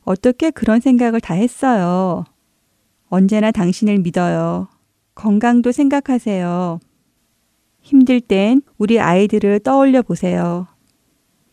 어떻게 0.04 0.50
그런 0.50 0.80
생각을 0.80 1.20
다 1.20 1.34
했어요? 1.34 2.24
언제나 3.08 3.50
당신을 3.50 3.98
믿어요. 3.98 4.68
건강도 5.14 5.72
생각하세요. 5.72 6.78
힘들 7.80 8.20
땐 8.20 8.62
우리 8.78 9.00
아이들을 9.00 9.60
떠올려 9.60 10.02
보세요. 10.02 10.66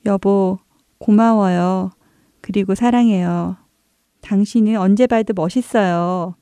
여보, 0.05 0.59
고마워요. 0.97 1.91
그리고 2.41 2.75
사랑해요. 2.75 3.55
당신은 4.21 4.77
언제 4.77 5.07
봐도 5.07 5.33
멋있어요. 5.33 6.35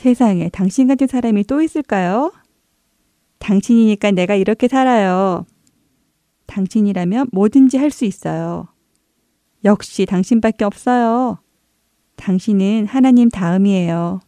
세상에 0.00 0.48
당신 0.48 0.88
같은 0.88 1.06
사람이 1.06 1.44
또 1.44 1.60
있을까요? 1.60 2.32
당신이니까 3.38 4.12
내가 4.12 4.34
이렇게 4.34 4.66
살아요. 4.66 5.44
당신이라면 6.46 7.28
뭐든지 7.32 7.76
할 7.76 7.90
수 7.90 8.06
있어요. 8.06 8.68
역시 9.62 10.06
당신밖에 10.06 10.64
없어요. 10.64 11.38
당신은 12.16 12.86
하나님 12.86 13.28
다음이에요. 13.28 14.20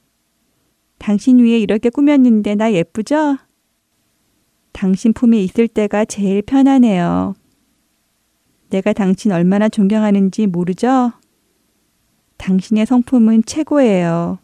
당신 0.99 1.39
위에 1.39 1.59
이렇게 1.59 1.89
꾸몄는데 1.89 2.55
나 2.55 2.71
예쁘죠? 2.73 3.39
당신 4.73 5.15
품에 5.15 5.41
있을 5.43 5.69
때가 5.69 6.05
제일 6.05 6.43
편하네요. 6.43 7.35
내가 8.69 8.93
당신 8.93 9.33
얼마나 9.33 9.71
존경하는지 9.71 10.49
모르죠? 10.49 11.13
당신의 12.37 12.85
성품은 12.85 13.45
최고예요. 13.47 14.42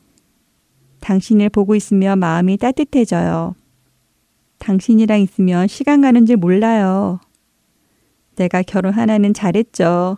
당신을 1.00 1.48
보고 1.50 1.74
있으면 1.74 2.18
마음이 2.18 2.56
따뜻해져요. 2.56 3.54
당신이랑 4.58 5.20
있으면 5.20 5.68
시간 5.68 6.00
가는 6.00 6.26
줄 6.26 6.36
몰라요. 6.36 7.20
내가 8.36 8.62
결혼 8.62 8.92
하나는 8.92 9.34
잘했죠. 9.34 10.16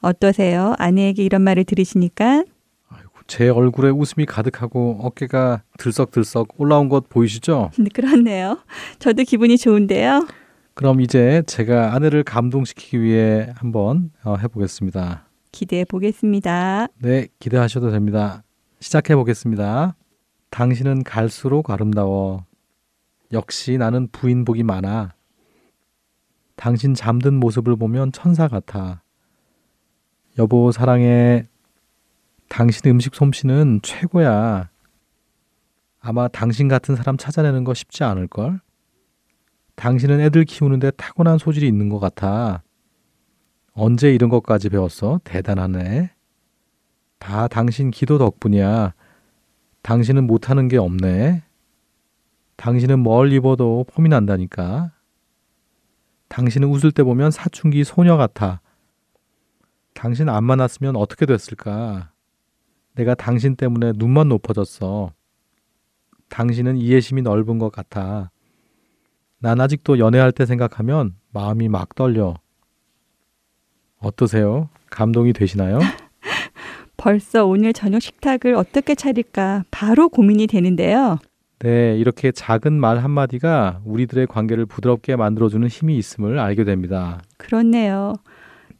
어떠세요? 0.00 0.74
아내에게 0.78 1.24
이런 1.24 1.42
말을 1.42 1.64
들으시니까? 1.64 2.44
아이고, 2.88 3.10
제 3.26 3.48
얼굴에 3.48 3.90
웃음이 3.90 4.26
가득하고 4.26 4.98
어깨가 5.00 5.62
들썩들썩 5.78 6.48
올라온 6.58 6.88
것 6.88 7.08
보이시죠? 7.08 7.70
네, 7.78 7.88
그렇네요. 7.92 8.58
저도 8.98 9.22
기분이 9.22 9.56
좋은데요. 9.56 10.26
그럼 10.74 11.00
이제 11.00 11.42
제가 11.46 11.94
아내를 11.94 12.24
감동시키기 12.24 13.00
위해 13.00 13.48
한번 13.54 14.10
어, 14.24 14.36
해보겠습니다. 14.36 15.28
기대해 15.52 15.84
보겠습니다. 15.84 16.88
네, 17.00 17.28
기대하셔도 17.38 17.90
됩니다. 17.92 18.42
시작해 18.84 19.16
보겠습니다. 19.16 19.96
당신은 20.50 21.04
갈수록 21.04 21.70
아름다워. 21.70 22.44
역시 23.32 23.78
나는 23.78 24.08
부인복이 24.08 24.62
많아. 24.62 25.14
당신 26.54 26.92
잠든 26.92 27.40
모습을 27.40 27.76
보면 27.76 28.12
천사 28.12 28.46
같아. 28.46 29.02
여보 30.38 30.70
사랑해. 30.70 31.46
당신 32.50 32.90
음식 32.90 33.14
솜씨는 33.14 33.80
최고야. 33.82 34.68
아마 36.00 36.28
당신 36.28 36.68
같은 36.68 36.94
사람 36.94 37.16
찾아내는 37.16 37.64
거 37.64 37.72
쉽지 37.72 38.04
않을걸? 38.04 38.60
당신은 39.76 40.20
애들 40.20 40.44
키우는데 40.44 40.90
타고난 40.90 41.38
소질이 41.38 41.66
있는 41.66 41.88
것 41.88 42.00
같아. 42.00 42.62
언제 43.72 44.14
이런 44.14 44.28
것까지 44.28 44.68
배웠어? 44.68 45.20
대단하네. 45.24 46.13
다 47.24 47.48
당신 47.48 47.90
기도 47.90 48.18
덕분이야. 48.18 48.92
당신은 49.80 50.26
못하는 50.26 50.68
게 50.68 50.76
없네. 50.76 51.42
당신은 52.56 52.98
뭘 52.98 53.32
입어도 53.32 53.86
폼이 53.88 54.10
난다니까. 54.10 54.92
당신은 56.28 56.68
웃을 56.68 56.92
때 56.92 57.02
보면 57.02 57.30
사춘기 57.30 57.82
소녀 57.82 58.18
같아. 58.18 58.60
당신 59.94 60.28
안 60.28 60.44
만났으면 60.44 60.96
어떻게 60.96 61.24
됐을까? 61.24 62.12
내가 62.94 63.14
당신 63.14 63.56
때문에 63.56 63.92
눈만 63.96 64.28
높아졌어. 64.28 65.14
당신은 66.28 66.76
이해심이 66.76 67.22
넓은 67.22 67.58
것 67.58 67.72
같아. 67.72 68.30
난 69.38 69.62
아직도 69.62 69.98
연애할 69.98 70.30
때 70.30 70.44
생각하면 70.44 71.16
마음이 71.32 71.70
막 71.70 71.94
떨려. 71.94 72.34
어떠세요? 73.98 74.68
감동이 74.90 75.32
되시나요? 75.32 75.78
벌써 76.96 77.44
오늘 77.44 77.72
저녁 77.72 78.00
식탁을 78.00 78.54
어떻게 78.54 78.94
차릴까 78.94 79.64
바로 79.70 80.08
고민이 80.08 80.46
되는데요. 80.46 81.18
네, 81.60 81.96
이렇게 81.96 82.30
작은 82.32 82.72
말 82.72 82.98
한마디가 82.98 83.80
우리들의 83.84 84.26
관계를 84.26 84.66
부드럽게 84.66 85.16
만들어주는 85.16 85.66
힘이 85.68 85.96
있음을 85.96 86.38
알게 86.38 86.64
됩니다. 86.64 87.22
그렇네요. 87.38 88.14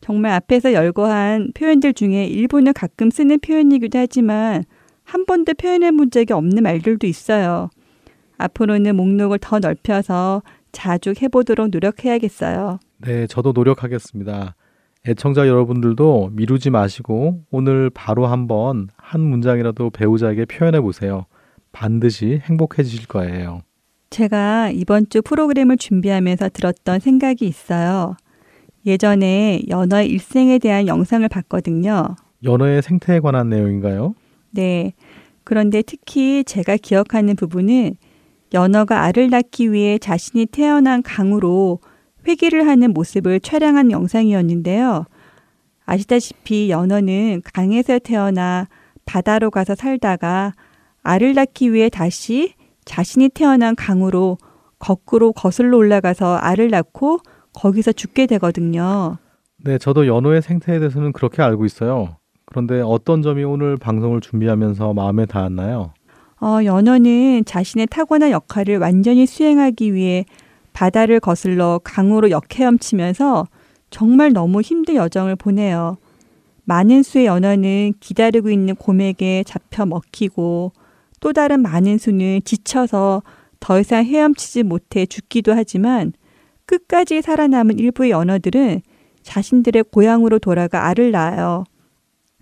정말 0.00 0.33
앞에서 0.33 0.75
열거한 0.75 1.52
표현들 1.54 1.94
중에 1.94 2.26
일부는 2.26 2.75
가끔 2.75 3.11
쓰는 3.11 3.38
표현이기도 3.40 3.99
하지만 3.99 4.64
한 5.02 5.25
번도 5.25 5.54
표현해 5.54 5.92
본 5.92 6.11
적이 6.11 6.35
없는 6.35 6.62
말들도 6.62 7.06
있어요. 7.06 7.71
앞으로는 8.37 8.97
목록을 8.97 9.38
더 9.40 9.61
넓혀서 9.61 10.42
자주 10.73 11.14
해보도록 11.21 11.71
노력해야겠어요. 11.71 12.80
네, 12.99 13.26
저도 13.26 13.52
노력하겠습니다. 13.52 14.56
애청자 15.07 15.47
여러분들도 15.47 16.31
미루지 16.33 16.71
마시고 16.71 17.45
오늘 17.51 17.91
바로 17.91 18.27
한번 18.27 18.89
한 18.97 19.21
문장이라도 19.21 19.91
배우자에게 19.91 20.47
표현해 20.47 20.81
보세요. 20.81 21.27
반드시 21.73 22.41
행복해지실 22.43 23.07
거예요. 23.09 23.61
제가 24.09 24.71
이번 24.71 25.09
주 25.11 25.21
프로그램을 25.21 25.77
준비하면서 25.77 26.51
들었던 26.51 27.01
생각이 27.01 27.47
있어요. 27.47 28.17
예전에 28.87 29.61
연어의 29.69 30.09
일생에 30.09 30.59
대한 30.59 30.87
영상을 30.87 31.29
봤거든요. 31.29 32.17
연어의 32.43 32.81
생태에 32.81 33.21
관한 33.21 33.51
내용인가요? 33.51 34.15
네. 34.53 34.95
그런데 35.43 35.83
특히 35.83 36.45
제가 36.45 36.77
기억하는 36.77 37.37
부분은 37.37 37.97
연어가 38.55 39.03
알을 39.03 39.29
낳기 39.29 39.73
위해 39.73 39.99
자신이 39.99 40.47
태어난 40.47 41.03
강으로 41.03 41.81
회귀를 42.26 42.66
하는 42.66 42.93
모습을 42.93 43.40
촬영한 43.40 43.90
영상이었는데요. 43.90 45.04
아시다시피 45.87 46.71
연어는 46.71 47.43
강에서 47.52 47.99
태어나 47.99 48.66
바다로 49.04 49.50
가서 49.50 49.75
살다가 49.75 50.52
알을 51.02 51.35
낳기 51.35 51.73
위해 51.73 51.88
다시 51.88 52.54
자신이 52.85 53.28
태어난 53.31 53.75
강으로 53.75 54.38
거꾸로 54.78 55.33
거슬러 55.33 55.76
올라가서 55.76 56.37
알을 56.37 56.71
낳고 56.71 57.19
거기서 57.52 57.93
죽게 57.93 58.26
되거든요. 58.26 59.19
네, 59.62 59.78
저도 59.78 60.07
연어의 60.07 60.43
생태에 60.43 60.78
대해서는 60.78 61.12
그렇게 61.12 61.43
알고 61.43 61.64
있어요. 61.64 62.16
그런데 62.47 62.81
어떤 62.81 63.23
점이 63.23 63.45
오늘 63.45 63.76
방송을 63.76 64.21
준비하면서 64.21 64.93
마음에 64.93 65.26
닿았나요? 65.26 65.95
어, 66.40 66.64
연어는 66.64 67.45
자신의 67.47 67.87
타고난 67.87 68.31
역할을 68.31 68.78
완전히 68.78 69.25
수행하기 69.25 69.95
위해 69.95 70.26
바다를 70.75 71.21
거슬러 71.21 71.81
강으로 71.83 72.31
역헤엄치면서 72.31 73.47
정말 73.88 74.33
너무 74.33 74.61
힘든 74.61 74.97
여정을 74.97 75.37
보내요. 75.37 75.97
많은 76.64 77.02
수의 77.02 77.26
연어는 77.26 77.95
기다리고 78.00 78.50
있는 78.50 78.75
곰에게 78.75 79.45
잡혀 79.47 79.87
먹히고 79.87 80.73
또 81.21 81.33
다른 81.33 81.61
많은 81.62 81.97
수는 81.97 82.40
지쳐서 82.45 83.23
더 83.61 83.81
이상 83.81 84.04
헤엄치지 84.04 84.64
못해 84.64 85.07
죽기도 85.07 85.54
하지만 85.54 86.12
끝까지 86.66 87.23
살아남은 87.23 87.78
일부의 87.78 88.11
연어들은 88.11 88.83
자신들의 89.23 89.85
고향으로 89.85 90.38
돌아가 90.38 90.87
알을 90.88 91.12
낳아요. 91.12 91.64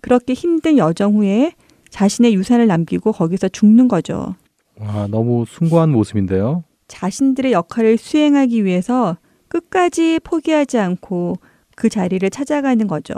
그렇게 0.01 0.33
힘든 0.33 0.77
여정 0.77 1.15
후에 1.15 1.53
자신의 1.89 2.33
유산을 2.33 2.67
남기고 2.67 3.11
거기서 3.11 3.49
죽는 3.49 3.87
거죠. 3.87 4.35
와, 4.79 5.07
너무 5.07 5.45
숭고한 5.47 5.91
모습인데요. 5.91 6.63
자신들의 6.93 7.51
역할을 7.53 7.97
수행하기 7.97 8.65
위해서 8.65 9.17
끝까지 9.47 10.19
포기하지 10.23 10.77
않고 10.77 11.37
그 11.75 11.89
자리를 11.89 12.29
찾아가는 12.29 12.85
거죠. 12.87 13.15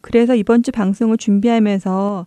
그래서 0.00 0.34
이번 0.34 0.62
주 0.62 0.72
방송을 0.72 1.18
준비하면서 1.18 2.26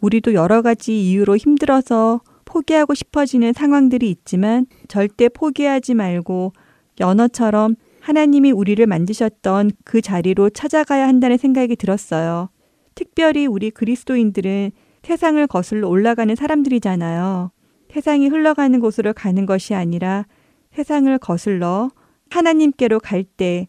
우리도 0.00 0.34
여러 0.34 0.60
가지 0.60 1.00
이유로 1.00 1.36
힘들어서 1.36 2.20
포기하고 2.44 2.94
싶어지는 2.94 3.52
상황들이 3.52 4.10
있지만 4.10 4.66
절대 4.88 5.28
포기하지 5.28 5.94
말고 5.94 6.52
연어처럼 6.98 7.76
하나님이 8.00 8.50
우리를 8.50 8.84
만드셨던 8.84 9.70
그 9.84 10.00
자리로 10.00 10.50
찾아가야 10.50 11.06
한다는 11.06 11.38
생각이 11.38 11.76
들었어요. 11.76 12.48
특별히 12.96 13.46
우리 13.46 13.70
그리스도인들은 13.70 14.72
세상을 15.04 15.46
거슬러 15.46 15.88
올라가는 15.88 16.34
사람들이잖아요. 16.34 17.51
세상이 17.92 18.28
흘러가는 18.28 18.80
곳으로 18.80 19.12
가는 19.12 19.44
것이 19.44 19.74
아니라 19.74 20.24
세상을 20.72 21.16
거슬러 21.18 21.90
하나님께로 22.30 23.00
갈 23.00 23.24
때 23.24 23.68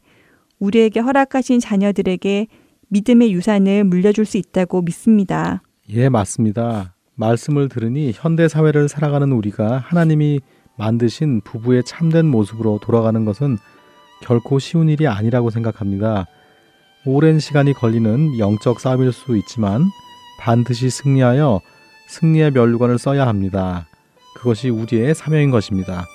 우리에게 0.60 1.02
허락하신 1.02 1.60
자녀들에게 1.60 2.48
믿음의 2.88 3.34
유산을 3.34 3.84
물려줄 3.84 4.26
수 4.26 4.38
있다고 4.38 4.82
믿습니다. 4.84 5.62
예, 5.90 6.08
맞습니다. 6.08 6.96
말씀을 7.16 7.68
들으니 7.68 8.14
현대 8.16 8.48
사회를 8.48 8.88
살아가는 8.88 9.30
우리가 9.32 9.78
하나님이 9.80 10.40
만드신 10.78 11.42
부부의 11.42 11.84
참된 11.84 12.26
모습으로 12.26 12.80
돌아가는 12.82 13.26
것은 13.26 13.58
결코 14.22 14.58
쉬운 14.58 14.88
일이 14.88 15.06
아니라고 15.06 15.50
생각합니다. 15.50 16.28
오랜 17.06 17.40
시간이 17.40 17.74
걸리는 17.74 18.40
영적 18.40 18.80
싸움일 18.80 19.12
수 19.12 19.36
있지만 19.38 19.84
반드시 20.40 20.90
승리하여 20.90 21.60
승리의 22.08 22.52
면류관을 22.52 22.98
써야 22.98 23.28
합니다. 23.28 23.86
그것이 24.44 24.70
우리의 24.70 25.16
사명인 25.16 25.52
것입니다. 25.52 26.06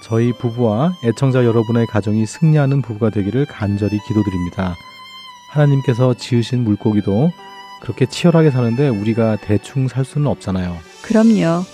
저희 0.00 0.32
부부와 0.32 0.92
애청자 1.04 1.44
여러분의 1.44 1.86
가정이 1.88 2.24
승리하는 2.24 2.80
부부가 2.80 3.10
되기를 3.10 3.44
간절히 3.46 3.98
기도드립니다. 4.06 4.76
하나님께서 5.50 6.14
지으신 6.14 6.62
물고기도 6.62 7.32
그렇게 7.82 8.06
치열하게 8.06 8.52
사는데 8.52 8.88
우리가 8.88 9.36
대충 9.40 9.88
살 9.88 10.04
수는 10.04 10.28
없잖아요. 10.28 10.76
그럼요. 11.02 11.64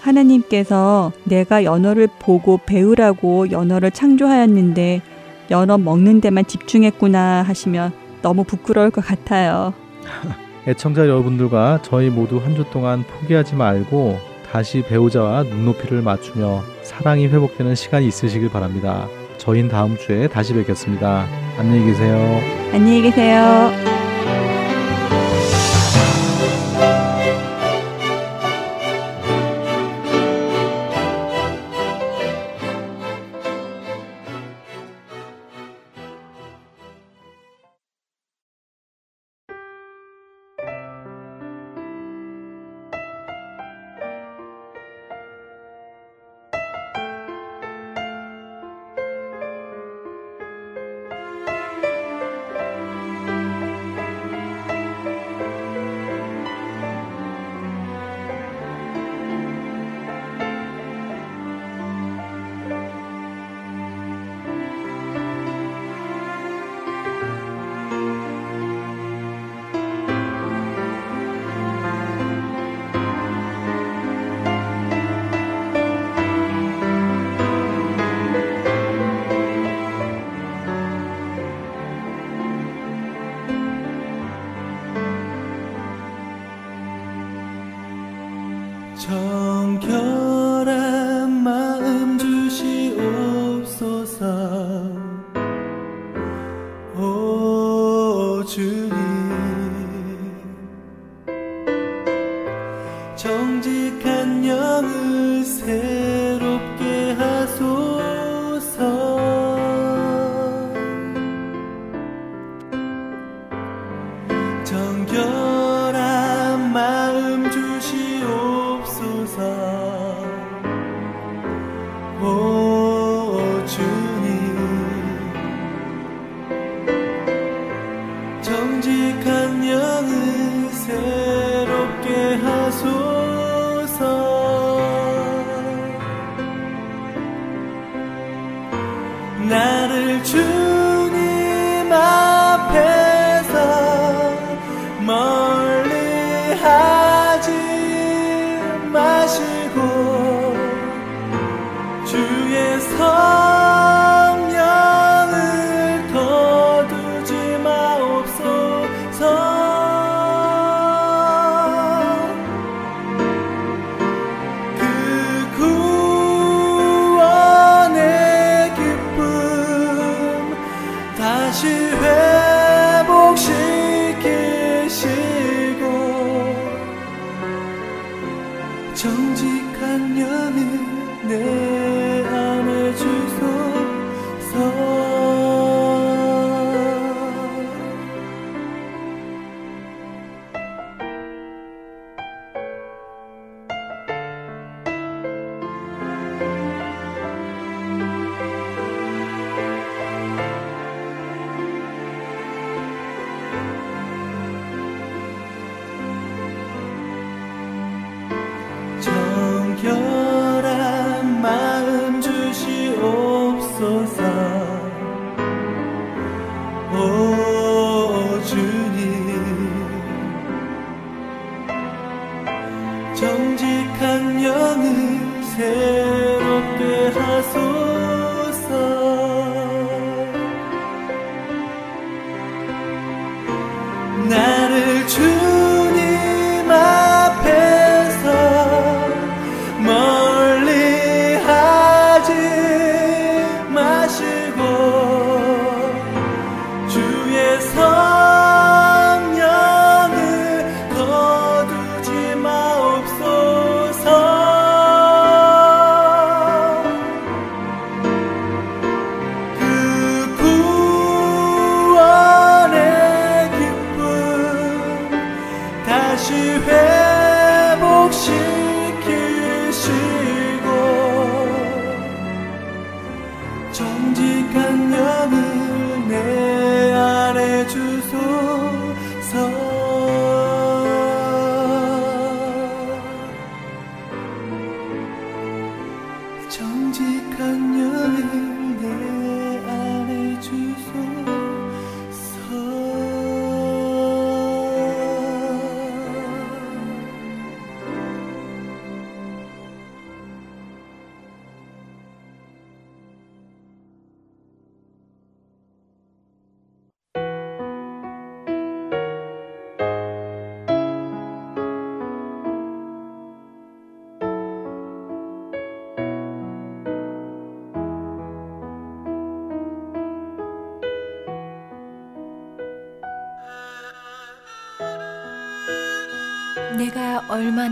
하나님께서 0.00 1.12
내가 1.24 1.64
연어를 1.64 2.08
보고 2.18 2.56
배우라고 2.56 3.50
연어를 3.50 3.90
창조하였는데 3.90 5.02
연어 5.50 5.76
먹는 5.76 6.22
데만 6.22 6.46
집중했구나 6.46 7.42
하시면 7.42 7.92
너무 8.22 8.44
부끄러울 8.44 8.90
것 8.90 9.04
같아요. 9.04 9.74
애청자 10.66 11.02
여러분들과 11.02 11.80
저희 11.82 12.08
모두 12.08 12.38
한 12.38 12.54
주 12.56 12.64
동안 12.70 13.04
포기하지 13.04 13.54
말고 13.54 14.31
다시 14.52 14.82
배우자와 14.82 15.44
눈높이를 15.44 16.02
맞추며 16.02 16.62
사랑이 16.82 17.26
회복되는 17.26 17.74
시간이 17.74 18.06
있으시길 18.06 18.50
바랍니다. 18.50 19.08
저희는 19.38 19.70
다음 19.70 19.96
주에 19.96 20.28
다시 20.28 20.52
뵙겠습니다. 20.52 21.26
안녕히 21.56 21.86
계세요. 21.86 22.40
안녕히 22.74 23.00
계세요. 23.00 24.11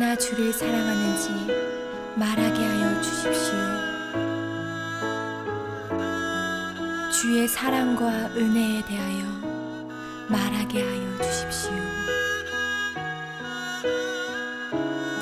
얼마나 0.00 0.16
주를 0.16 0.50
사랑하는지 0.50 1.28
말하게 2.14 2.64
하여 2.64 3.02
주십시오. 3.02 3.52
주의 7.12 7.46
사랑과 7.46 8.08
은혜에 8.34 8.82
대하여 8.86 9.26
말하게 10.26 10.82
하여 10.82 11.18
주십시오. 11.18 11.72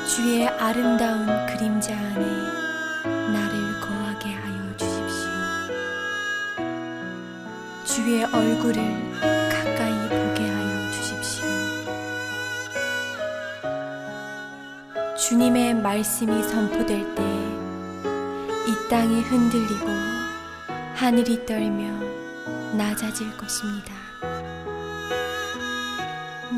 주의 0.07 0.47
아름다운 0.47 1.27
그림자 1.47 1.93
안에 1.93 2.25
나를 3.33 3.81
거하게 3.81 4.33
하여 4.33 4.77
주십시오. 4.77 5.29
주의 7.83 8.23
얼굴을 8.23 9.28
주님의 15.39 15.75
말씀이 15.75 16.43
선포될 16.43 17.15
때 17.15 17.23
이 18.67 18.89
땅이 18.89 19.21
흔들리고 19.21 19.87
하늘이 20.93 21.45
떨며 21.45 21.85
낮아질 22.75 23.37
것입니다. 23.37 23.93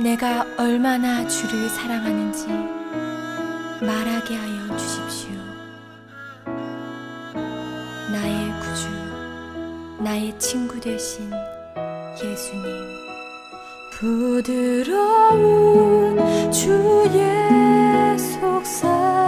내가 0.02 0.48
얼마나 0.58 1.28
주를 1.28 1.70
사랑하는지 1.70 2.48
말하게 3.86 4.36
하여 4.36 4.76
주십시오. 4.76 5.36
나의 8.12 8.52
구주, 8.62 10.04
나의 10.04 10.39
친구 10.39 10.80
되신 10.80 11.32
예수님. 12.15 13.11
부드러운 14.01 15.37
주의 16.51 18.17
속삭 18.17 19.20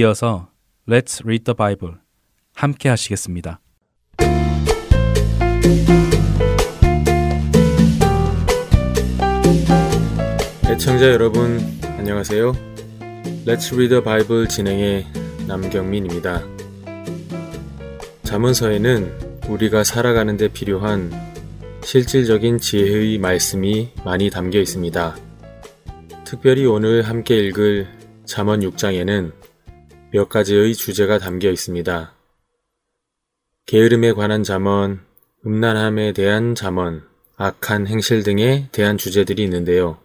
이어서 0.00 0.48
Let's 0.88 1.22
Read 1.22 1.44
the 1.44 1.54
Bible 1.54 1.96
함께 2.54 2.88
하시겠습니다. 2.88 3.60
애청자 10.70 11.10
여러분, 11.10 11.60
안녕하세요. 11.98 12.52
Let's 13.44 13.74
Read 13.74 13.90
the 13.90 14.02
Bible 14.02 14.48
진행의 14.48 15.06
남경민입니다. 15.46 16.44
잠언서에는 18.22 19.40
우리가 19.48 19.84
살아가는 19.84 20.34
데 20.38 20.48
필요한 20.48 21.10
실질적인 21.84 22.58
지혜의 22.58 23.18
말씀이 23.18 23.90
많이 24.04 24.30
담겨 24.30 24.60
있습니다. 24.60 25.16
특별히 26.24 26.64
오늘 26.64 27.02
함께 27.02 27.36
읽을 27.44 27.86
잠언 28.24 28.60
6장에는 28.60 29.39
몇 30.12 30.28
가지의 30.28 30.74
주제가 30.74 31.18
담겨 31.18 31.50
있습니다. 31.50 32.12
게으름에 33.66 34.12
관한 34.12 34.42
잠언, 34.42 35.06
음란함에 35.46 36.14
대한 36.14 36.56
잠언, 36.56 37.06
악한 37.36 37.86
행실 37.86 38.24
등에 38.24 38.68
대한 38.72 38.98
주제들이 38.98 39.44
있는데요. 39.44 40.00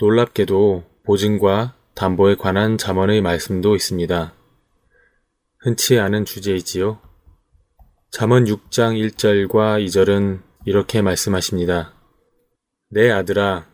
놀랍게도 0.00 0.84
보증과 1.04 1.74
담보에 1.94 2.34
관한 2.34 2.76
잠언의 2.76 3.22
말씀도 3.22 3.74
있습니다. 3.74 4.34
흔치 5.60 5.98
않은 5.98 6.26
주제이지요. 6.26 7.00
잠언 8.10 8.44
6장 8.44 8.98
1절과 9.12 9.82
2절은 9.86 10.42
이렇게 10.66 11.00
말씀하십니다. 11.00 11.94
내 12.90 13.10
아들아, 13.10 13.66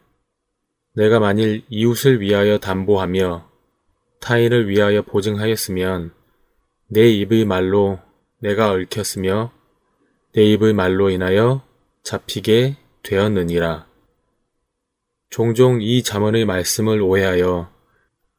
내가 0.94 1.18
만일 1.18 1.64
이웃을 1.68 2.20
위하여 2.20 2.58
담보하며 2.58 3.45
타인을 4.26 4.68
위하여 4.68 5.02
보증하였으면 5.02 6.10
내 6.88 7.08
입의 7.08 7.44
말로 7.44 8.00
내가 8.40 8.72
얽혔으며 8.72 9.52
내 10.34 10.42
입의 10.42 10.72
말로 10.72 11.10
인하여 11.10 11.62
잡히게 12.02 12.76
되었느니라. 13.04 13.86
종종 15.30 15.80
이 15.80 16.02
잠언의 16.02 16.44
말씀을 16.44 17.00
오해하여 17.02 17.70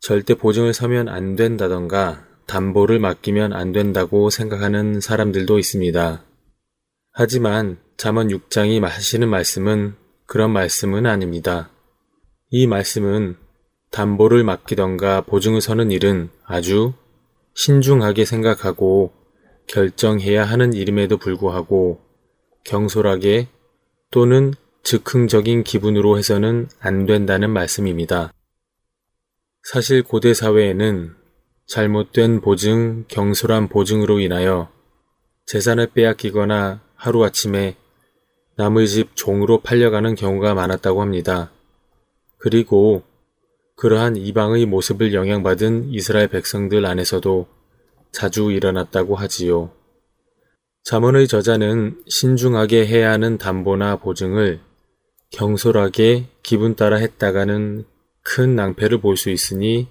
절대 0.02 0.34
보증을 0.34 0.74
서면 0.74 1.08
안 1.08 1.38
된다던가 1.38 2.28
담보를 2.48 3.00
맡기면 3.00 3.54
안 3.54 3.72
된다고 3.72 4.30
생각하는 4.30 5.00
사람들도 5.00 5.58
있습니다. 5.58 6.22
하지만 7.14 7.80
잠언 7.96 8.28
6장이 8.28 8.82
하시는 8.82 9.30
말씀은 9.30 9.96
그런 10.26 10.52
말씀은 10.52 11.06
아닙니다. 11.06 11.70
이 12.50 12.68
말씀은 12.68 13.38
담보를 13.92 14.44
맡기던가 14.44 15.22
보증을 15.22 15.62
서는 15.62 15.92
일은 15.92 16.30
아주 16.44 16.94
신중하게 17.54 18.26
생각하고 18.26 19.12
결정해야 19.68 20.46
하는 20.46 20.74
일임에도 20.74 21.18
불구하고 21.18 22.00
경솔하게 22.64 23.48
또는 24.12 24.54
즉흥적인 24.84 25.64
기분으로 25.64 26.18
해서는 26.18 26.70
안 26.80 27.06
된다는 27.06 27.50
말씀입니다. 27.50 28.32
사실 29.64 30.02
고대 30.02 30.34
사회에는 30.34 31.14
잘못된 31.66 32.40
보증, 32.40 33.04
경솔한 33.10 33.68
보증으로 33.68 34.20
인하여 34.20 34.70
재산을 35.46 35.88
빼앗기거나 35.88 36.82
하루아침에 36.96 37.76
남의 38.56 38.88
집 38.88 39.16
종으로 39.16 39.60
팔려가는 39.60 40.16
경우가 40.16 40.54
많았다고 40.54 41.02
합니다. 41.02 41.52
그리고 42.38 43.04
그러한 43.78 44.16
이방의 44.18 44.66
모습을 44.66 45.14
영향받은 45.14 45.94
이스라엘 45.94 46.28
백성들 46.30 46.84
안에서도 46.86 47.48
자주 48.12 48.52
일어났다고 48.52 49.16
하지요. 49.16 49.72
잠언의 50.84 51.28
저자는 51.28 52.02
신중하게 52.08 52.88
해야 52.88 53.12
하는 53.12 53.38
담보나 53.38 53.98
보증을 53.98 54.62
경솔하게 55.30 56.26
기분 56.42 56.76
따라 56.76 56.98
했다가는 56.98 57.86
큰 58.24 58.56
낭패를 58.56 59.00
볼 59.00 59.16
수 59.16 59.30
있으니 59.30 59.88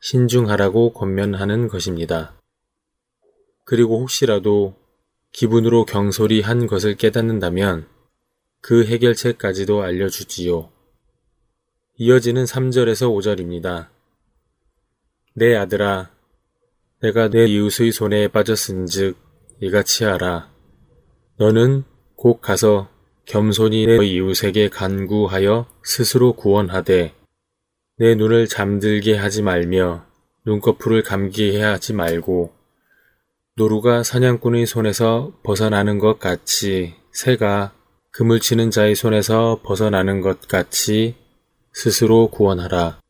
신중하라고 0.00 0.92
권면하는 0.92 1.66
것입니다. 1.66 2.38
그리고 3.64 3.98
혹시라도 3.98 4.76
기분으로 5.32 5.86
경솔히 5.86 6.40
한 6.40 6.68
것을 6.68 6.94
깨닫는다면 6.94 7.88
그 8.60 8.84
해결책까지도 8.84 9.82
알려주지요. 9.82 10.73
이어지는 11.96 12.42
3절에서 12.42 13.08
5절입니다. 13.08 13.86
내 15.34 15.54
아들아, 15.54 16.10
내가 17.00 17.28
내 17.28 17.46
이웃의 17.46 17.92
손에 17.92 18.26
빠졌은즉 18.26 19.16
이같이 19.60 20.02
하라. 20.02 20.50
너는 21.36 21.84
곧 22.16 22.40
가서 22.40 22.88
겸손히 23.26 23.86
내 23.86 24.04
이웃에게 24.04 24.70
간구하여 24.70 25.68
스스로 25.84 26.32
구원하되 26.32 27.14
내 27.98 28.14
눈을 28.16 28.48
잠들게 28.48 29.16
하지 29.16 29.42
말며 29.42 30.04
눈꺼풀을 30.46 31.04
감기게 31.04 31.62
하지 31.62 31.92
말고 31.92 32.52
노루가 33.54 34.02
사냥꾼의 34.02 34.66
손에서 34.66 35.32
벗어나는 35.44 36.00
것 36.00 36.18
같이 36.18 36.94
새가 37.12 37.72
그물 38.10 38.40
치는 38.40 38.72
자의 38.72 38.96
손에서 38.96 39.60
벗어나는 39.62 40.22
것 40.22 40.48
같이 40.48 41.22
스스로 41.76 42.28
구원하라. 42.28 43.00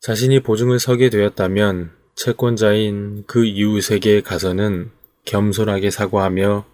자신이 0.00 0.40
보증을 0.40 0.80
서게 0.80 1.10
되었다면 1.10 1.90
채권자인 2.16 3.24
그 3.26 3.44
이웃에게 3.44 4.22
가서는 4.22 4.90
겸손하게 5.26 5.90
사과하며 5.90 6.64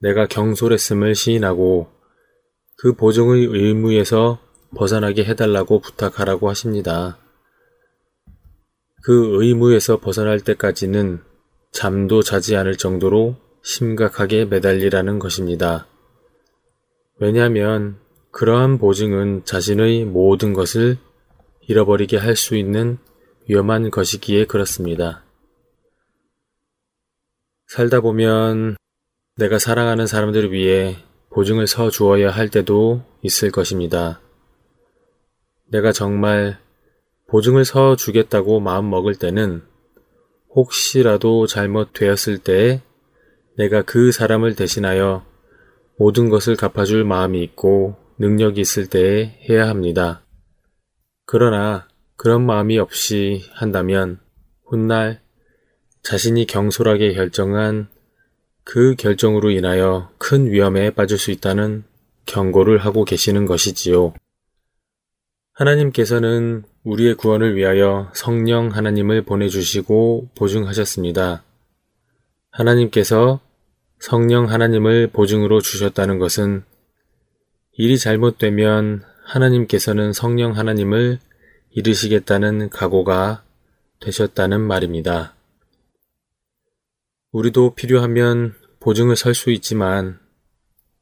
내가 0.00 0.26
경솔했음을 0.26 1.14
시인하고 1.14 1.90
그 2.78 2.94
보증의 2.94 3.44
의무에서 3.44 4.40
벗어나게 4.74 5.24
해달라고 5.24 5.80
부탁하라고 5.80 6.48
하십니다. 6.48 7.18
그 9.02 9.42
의무에서 9.42 10.00
벗어날 10.00 10.40
때까지는 10.40 11.22
잠도 11.70 12.22
자지 12.22 12.56
않을 12.56 12.78
정도로 12.78 13.36
심각하게 13.62 14.46
매달리라는 14.46 15.18
것입니다. 15.18 15.86
왜냐하면 17.20 17.98
그러한 18.30 18.78
보증은 18.78 19.44
자신의 19.44 20.04
모든 20.04 20.52
것을 20.52 20.98
잃어버리게 21.62 22.16
할 22.16 22.36
수 22.36 22.56
있는 22.56 22.98
위험한 23.48 23.90
것이기에 23.90 24.44
그렇습니다. 24.44 25.24
살다 27.66 28.00
보면 28.00 28.76
내가 29.36 29.58
사랑하는 29.58 30.06
사람들을 30.06 30.52
위해 30.52 30.96
보증을 31.30 31.66
서 31.66 31.90
주어야 31.90 32.30
할 32.30 32.48
때도 32.48 33.02
있을 33.22 33.50
것입니다. 33.50 34.20
내가 35.70 35.92
정말 35.92 36.58
보증을 37.28 37.64
서 37.64 37.96
주겠다고 37.96 38.60
마음 38.60 38.88
먹을 38.88 39.14
때는 39.14 39.62
혹시라도 40.54 41.46
잘못되었을 41.46 42.38
때 42.38 42.82
내가 43.56 43.82
그 43.82 44.12
사람을 44.12 44.54
대신하여 44.54 45.24
모든 45.98 46.30
것을 46.30 46.56
갚아줄 46.56 47.04
마음이 47.04 47.42
있고 47.42 47.96
능력이 48.18 48.60
있을 48.60 48.88
때에 48.88 49.38
해야 49.48 49.68
합니다. 49.68 50.24
그러나 51.24 51.88
그런 52.16 52.44
마음이 52.44 52.78
없이 52.78 53.42
한다면 53.52 54.18
훗날 54.64 55.20
자신이 56.02 56.46
경솔하게 56.46 57.12
결정한 57.12 57.88
그 58.64 58.94
결정으로 58.96 59.50
인하여 59.50 60.10
큰 60.18 60.50
위험에 60.50 60.90
빠질 60.90 61.16
수 61.18 61.30
있다는 61.30 61.84
경고를 62.26 62.78
하고 62.78 63.04
계시는 63.04 63.46
것이지요. 63.46 64.14
하나님께서는 65.52 66.64
우리의 66.84 67.14
구원을 67.14 67.56
위하여 67.56 68.10
성령 68.14 68.68
하나님을 68.68 69.22
보내주시고 69.22 70.30
보증하셨습니다. 70.36 71.42
하나님께서 72.50 73.40
성령 73.98 74.50
하나님을 74.50 75.08
보증으로 75.08 75.60
주셨다는 75.60 76.18
것은 76.18 76.64
일이 77.80 77.96
잘못되면 77.96 79.04
하나님께서는 79.22 80.12
성령 80.12 80.56
하나님을 80.56 81.20
잃으시겠다는 81.70 82.70
각오가 82.70 83.44
되셨다는 84.00 84.60
말입니다. 84.60 85.36
우리도 87.30 87.76
필요하면 87.76 88.56
보증을 88.80 89.14
설 89.14 89.32
수 89.32 89.52
있지만 89.52 90.18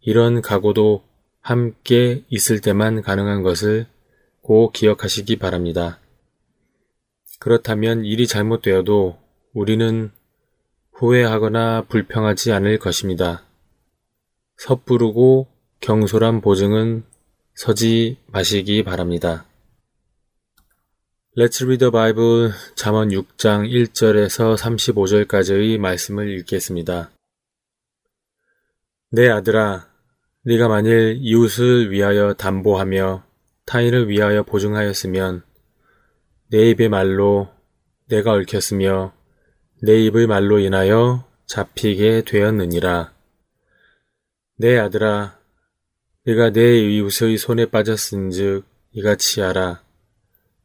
이런 0.00 0.42
각오도 0.42 1.02
함께 1.40 2.24
있을 2.28 2.60
때만 2.60 3.00
가능한 3.00 3.42
것을 3.42 3.86
꼭 4.42 4.74
기억하시기 4.74 5.36
바랍니다. 5.36 5.98
그렇다면 7.40 8.04
일이 8.04 8.26
잘못되어도 8.26 9.18
우리는 9.54 10.10
후회하거나 10.92 11.86
불평하지 11.88 12.52
않을 12.52 12.78
것입니다. 12.78 13.44
섣부르고 14.58 15.55
경솔한 15.80 16.40
보증은 16.40 17.04
서지 17.54 18.18
마시기 18.26 18.82
바랍니다. 18.82 19.46
Let's 21.36 21.62
read 21.62 21.78
the 21.78 21.90
Bible 21.90 22.50
잠언 22.74 23.10
6장 23.10 23.70
1절에서 23.70 24.56
35절까지의 24.56 25.78
말씀을 25.78 26.30
읽겠습니다. 26.38 27.10
내 29.10 29.28
아들아, 29.28 29.88
네가 30.44 30.68
만일 30.68 31.18
이웃을 31.20 31.90
위하여 31.90 32.32
담보하며 32.34 33.24
타인을 33.66 34.08
위하여 34.08 34.42
보증하였으면 34.44 35.42
내 36.50 36.70
입의 36.70 36.88
말로 36.88 37.48
내가 38.08 38.32
얽혔으며 38.32 39.12
내 39.82 40.00
입의 40.04 40.26
말로 40.26 40.58
인하여 40.58 41.28
잡히게 41.46 42.22
되었느니라. 42.22 43.12
내 44.58 44.78
아들아, 44.78 45.35
네가 46.26 46.50
내 46.50 46.80
이웃의 46.80 47.38
손에 47.38 47.66
빠졌은즉 47.66 48.64
이같이 48.90 49.40
하라. 49.42 49.84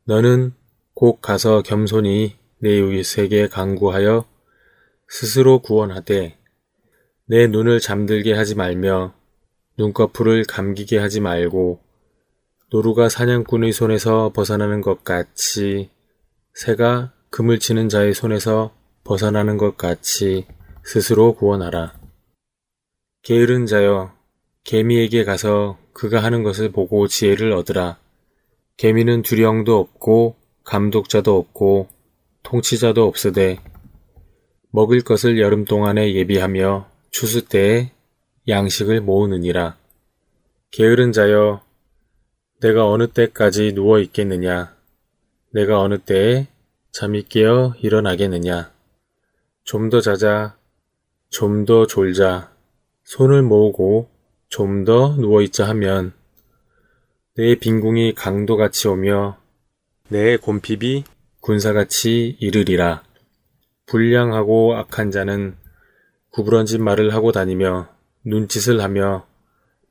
너는 0.06 0.54
곧 0.95 1.21
가서 1.21 1.62
겸손히 1.62 2.36
내 2.58 2.78
이웃에게 2.78 3.47
강구하여 3.47 4.26
스스로 5.08 5.60
구원하되 5.60 6.39
내 7.28 7.45
눈을 7.45 7.80
잠들게 7.80 8.34
하지 8.34 8.56
말며 8.56 9.13
눈꺼풀을 9.78 10.45
감기게 10.45 10.97
하지 10.97 11.19
말고 11.19 11.80
노루가 12.71 13.08
사냥꾼의 13.08 13.71
손에서 13.71 14.32
벗어나는 14.34 14.82
것 14.82 15.04
같이 15.04 15.91
새가 16.56 17.13
금을 17.30 17.60
치는 17.60 17.88
자의 17.88 18.15
손에서 18.15 18.76
벗어나는 19.04 19.58
것 19.58 19.78
같이 19.78 20.47
스스로 20.84 21.36
구원하라. 21.36 21.93
게으른 23.21 23.67
자여 23.67 24.21
개미에게 24.63 25.24
가서 25.24 25.78
그가 25.93 26.24
하는 26.24 26.43
것을 26.43 26.71
보고 26.71 27.08
지혜를 27.08 27.52
얻으라. 27.52 27.97
개미는 28.78 29.21
두령도 29.21 29.78
없고 29.78 30.36
감독자도 30.63 31.38
없고 31.38 31.88
통치자도 32.43 33.06
없으되 33.06 33.58
먹을 34.71 35.02
것을 35.02 35.39
여름 35.39 35.65
동안에 35.65 36.13
예비하며 36.13 36.88
추수 37.10 37.45
때에 37.45 37.91
양식을 38.47 39.02
모으느니라. 39.02 39.78
게으른 40.71 41.12
자여 41.12 41.62
내가 42.62 42.88
어느 42.88 43.08
때까지 43.08 43.74
누워 43.74 44.00
있겠느냐? 44.00 44.76
내가 45.54 45.82
어느 45.82 45.97
때에 45.97 46.47
잠이 46.91 47.24
깨어 47.24 47.74
일어나겠느냐? 47.80 48.71
좀 49.63 49.89
더 49.89 50.02
자자, 50.02 50.58
좀 51.30 51.65
더 51.65 51.88
졸자, 51.88 52.54
손을 53.04 53.41
모으고 53.41 54.11
좀 54.52 54.84
더 54.84 55.16
누워있자 55.18 55.68
하면 55.70 56.12
내 57.36 57.56
빈궁이 57.56 58.14
강도같이 58.16 58.90
오며 58.90 59.38
내 60.10 60.36
곰핍이 60.36 61.06
군사같이 61.40 62.36
이르리라. 62.40 63.02
불량하고 63.88 64.76
악한 64.76 65.12
자는 65.12 65.56
구부러진 66.32 66.84
말을 66.84 67.14
하고 67.14 67.32
다니며 67.32 67.88
눈짓을 68.26 68.82
하며 68.82 69.26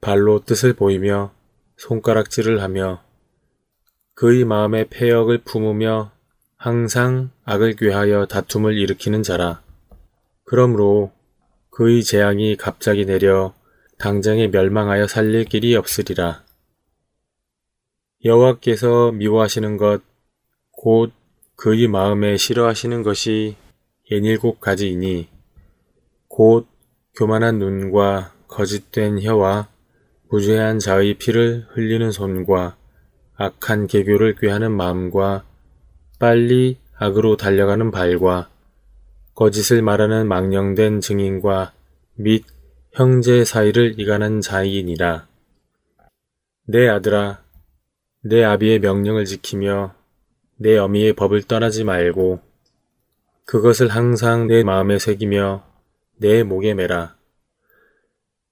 발로 0.02 0.44
뜻을 0.44 0.74
보이며 0.74 1.32
손가락질을 1.78 2.62
하며 2.62 3.02
그의 4.14 4.44
마음에 4.44 4.84
폐역을 4.90 5.38
품으며 5.38 6.12
항상 6.56 7.30
악을 7.44 7.76
꾀하여 7.76 8.26
다툼을 8.26 8.76
일으키는 8.76 9.22
자라. 9.22 9.62
그러므로 10.44 11.12
그의 11.70 12.04
재앙이 12.04 12.56
갑자기 12.56 13.06
내려 13.06 13.54
당장에 14.00 14.48
멸망하여 14.48 15.06
살릴 15.06 15.44
길이 15.44 15.76
없으리라. 15.76 16.42
여호와께서 18.24 19.12
미워하시는 19.12 19.76
것, 19.76 20.00
곧 20.70 21.12
그의 21.54 21.86
마음에 21.86 22.38
싫어하시는 22.38 23.02
것이 23.02 23.56
예닐곱 24.10 24.58
가지이니, 24.58 25.28
곧 26.28 26.66
교만한 27.14 27.58
눈과 27.58 28.32
거짓된 28.48 29.22
혀와 29.22 29.68
무죄한 30.30 30.78
자의 30.78 31.18
피를 31.18 31.66
흘리는 31.68 32.10
손과 32.10 32.78
악한 33.36 33.86
개교를 33.86 34.36
꾀하는 34.36 34.72
마음과 34.72 35.44
빨리 36.18 36.78
악으로 36.96 37.36
달려가는 37.36 37.90
발과 37.90 38.48
거짓을 39.34 39.82
말하는 39.82 40.26
망령된 40.26 41.02
증인과 41.02 41.74
및 42.14 42.44
형제 42.92 43.44
사이를 43.44 44.00
이간한 44.00 44.40
자이니라. 44.40 45.28
내 46.64 46.88
아들아, 46.88 47.40
내 48.22 48.42
아비의 48.42 48.80
명령을 48.80 49.26
지키며 49.26 49.94
내 50.56 50.76
어미의 50.76 51.12
법을 51.12 51.44
떠나지 51.44 51.84
말고 51.84 52.40
그것을 53.44 53.88
항상 53.88 54.48
내 54.48 54.64
마음에 54.64 54.98
새기며 54.98 55.64
내 56.16 56.42
목에 56.42 56.74
매라. 56.74 57.16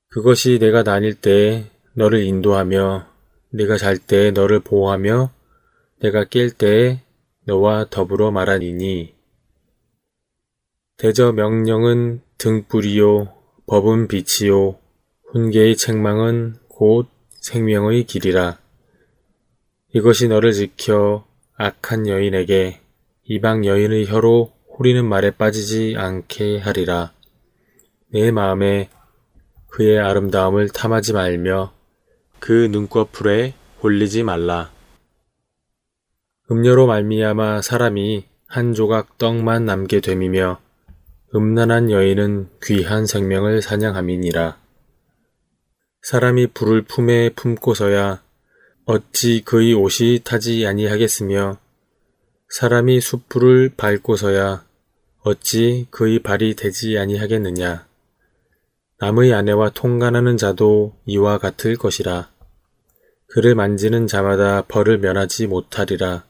그것이 0.09 0.61
내가 0.61 0.85
다닐 0.85 1.15
때 1.15 1.65
너를 1.95 2.23
인도하며 2.23 3.09
내가 3.51 3.77
잘때 3.77 4.31
너를 4.31 4.61
보호하며 4.61 5.33
내가 6.01 6.25
깰때 6.25 7.01
너와 7.45 7.87
더불어 7.91 8.31
말하니니 8.31 9.15
대저 10.97 11.33
명령은 11.33 12.23
등불이요 12.39 13.38
법은 13.69 14.09
빛이요. 14.09 14.79
훈계의 15.31 15.77
책망은 15.77 16.57
곧 16.69 17.07
생명의 17.29 18.05
길이라. 18.05 18.59
이것이 19.95 20.29
너를 20.29 20.55
지켜 20.55 21.27
악한 21.55 22.09
여인에게 22.09 22.81
이방 23.25 23.67
여인의 23.67 24.07
혀로 24.07 24.55
호리는 24.71 25.05
말에 25.05 25.33
빠지지 25.33 25.97
않게 25.99 26.61
하리라. 26.61 27.13
내 28.11 28.31
마음에 28.31 28.89
그의 29.67 29.99
아름다움을 29.99 30.71
탐하지 30.71 31.13
말며 31.13 31.75
그 32.39 32.69
눈꺼풀에 32.73 33.53
홀리지 33.83 34.23
말라. 34.23 34.73
음료로 36.51 36.87
말미암아 36.87 37.61
사람이 37.61 38.25
한 38.47 38.73
조각 38.73 39.19
떡만 39.19 39.67
남게 39.67 40.01
됨이며 40.01 40.59
음란한 41.35 41.91
여인은 41.91 42.49
귀한 42.63 43.05
생명을 43.05 43.61
사냥함이니라. 43.61 44.59
사람이 46.01 46.49
불을 46.49 46.83
품에 46.83 47.31
품고서야 47.31 48.23
어찌 48.87 49.43
그의 49.45 49.75
옷이 49.75 50.21
타지 50.25 50.67
아니하겠으며 50.67 51.59
사람이 52.49 53.03
숲풀을 53.03 53.75
밟고서야 53.77 54.65
어찌 55.19 55.87
그의 55.91 56.21
발이 56.21 56.55
되지 56.55 56.99
아니하겠느냐. 56.99 57.87
남의 58.99 59.35
아내와 59.35 59.71
통간하는 59.71 60.39
자도 60.39 60.97
이와 61.05 61.37
같을 61.37 61.77
것이라. 61.77 62.31
그를 63.27 63.55
만지는 63.55 64.07
자마다 64.07 64.63
벌을 64.63 64.97
면하지 64.97 65.47
못하리라. 65.47 66.28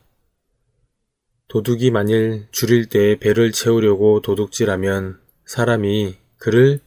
도둑이 1.48 1.90
만일 1.90 2.46
줄일 2.50 2.90
때에 2.90 3.16
배를 3.16 3.52
채우려고 3.52 4.20
도둑질하면 4.20 5.18
사람이 5.46 6.18
그를 6.36 6.80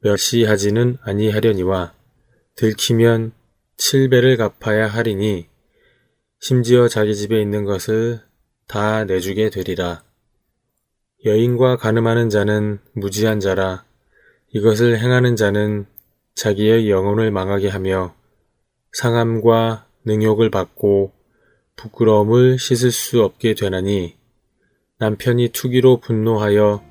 멸시하지는 0.00 0.98
아니하려니와 1.02 1.92
들키면 2.56 3.32
칠배를 3.76 4.36
갚아야 4.36 4.88
하리니 4.88 5.48
심지어 6.40 6.88
자기 6.88 7.14
집에 7.14 7.40
있는 7.40 7.64
것을 7.64 8.20
다 8.66 9.04
내주게 9.04 9.48
되리라. 9.48 10.02
여인과 11.24 11.76
가늠하는 11.76 12.30
자는 12.30 12.80
무지한 12.94 13.38
자라 13.38 13.84
이것을 14.48 14.98
행하는 14.98 15.36
자는 15.36 15.86
자기의 16.34 16.90
영혼을 16.90 17.30
망하게 17.30 17.68
하며 17.68 18.16
상함과 18.92 19.86
능욕을 20.04 20.50
받고 20.50 21.12
부끄러움을 21.80 22.58
씻을 22.58 22.90
수 22.90 23.22
없게 23.22 23.54
되나니 23.54 24.14
남편이 24.98 25.48
투기로 25.48 26.00
분노하여 26.00 26.82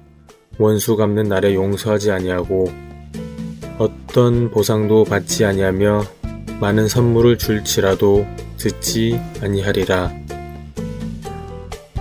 원수 0.58 0.96
갚는 0.96 1.30
날에 1.30 1.54
용서하지 1.54 2.12
아니하고 2.12 2.66
어떤 3.78 4.50
보상도 4.50 5.04
받지 5.04 5.46
아니하며 5.46 6.04
많은 6.60 6.88
선물을 6.88 7.38
줄지라도 7.38 8.26
듣지 8.58 9.20
아니하리라. 9.42 10.12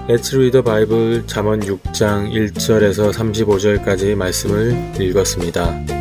Let's 0.09 0.35
read 0.35 1.27
잠언 1.27 1.61
6장 1.61 2.33
1절에서 2.33 3.13
35절까지의 3.13 4.15
말씀을 4.17 5.01
읽었습니다. 5.01 5.98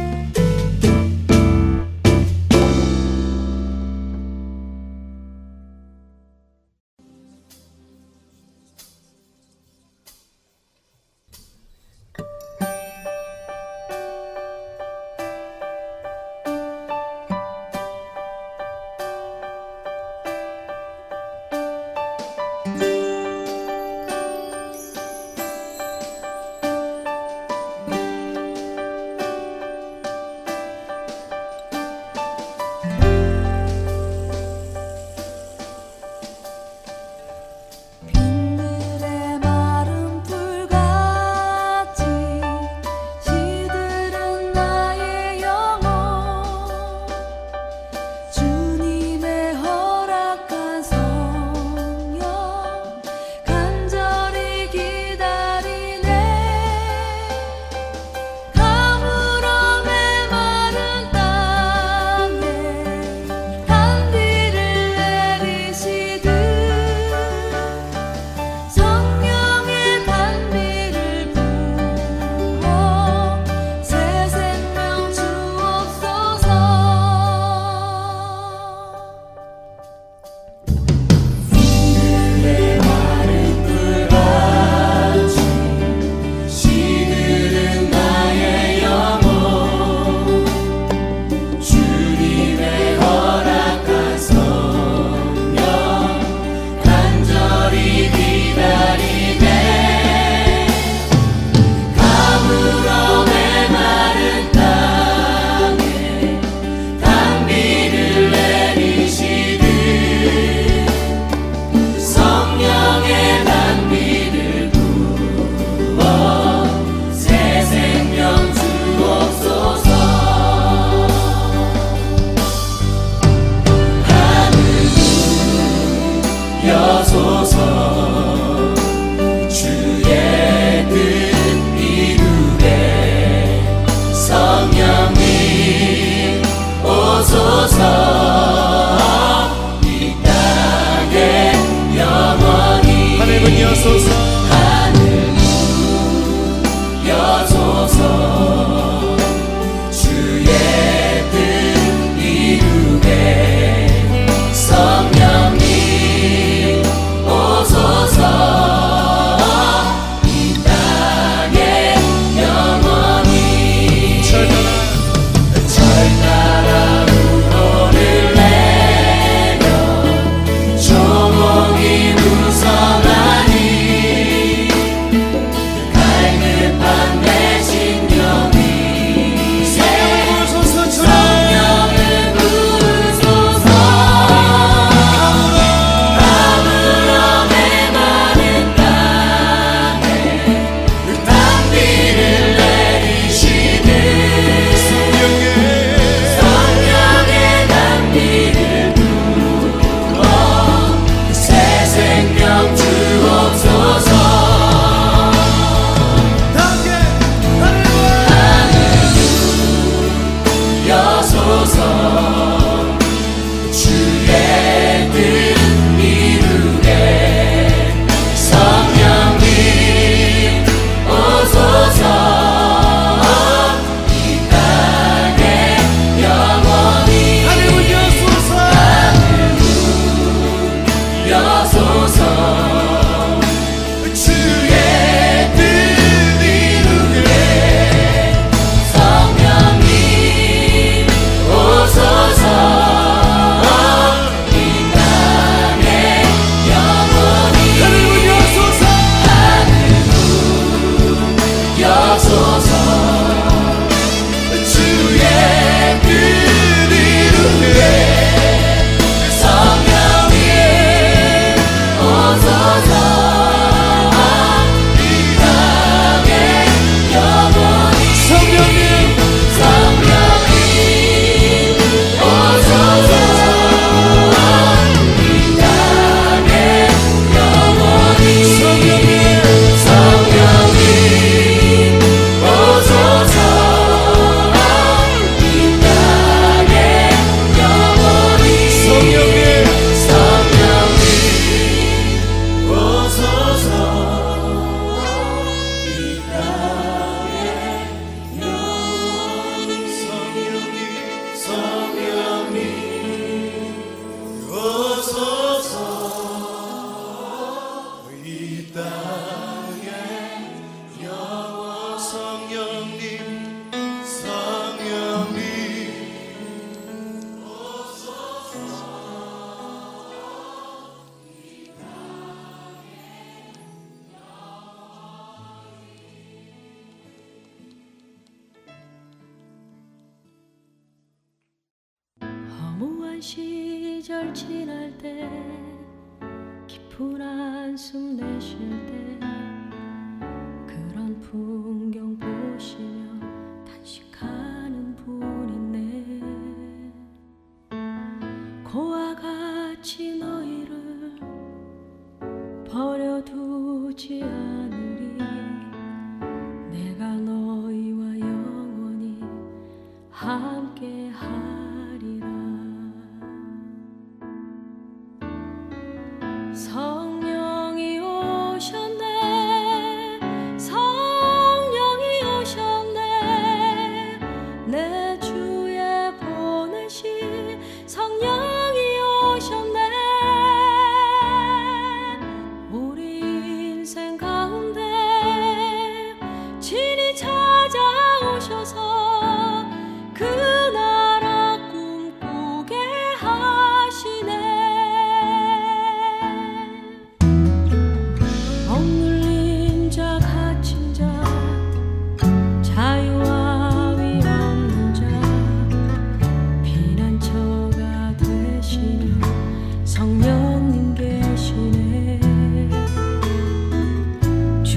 허무한 312.13 313.26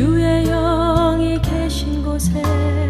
주의 0.01 0.45
영이 0.47 1.39
계신 1.43 2.03
곳에 2.03 2.90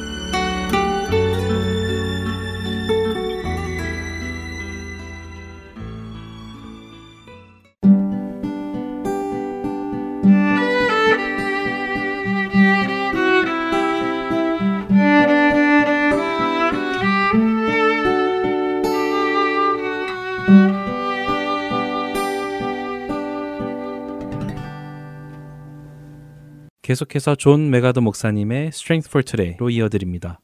계속해서 26.91 27.35
존 27.35 27.69
맥아더 27.69 28.01
목사님의 28.01 28.67
Strength 28.67 29.09
for 29.09 29.23
Today로 29.23 29.69
이어드립니다. 29.69 30.41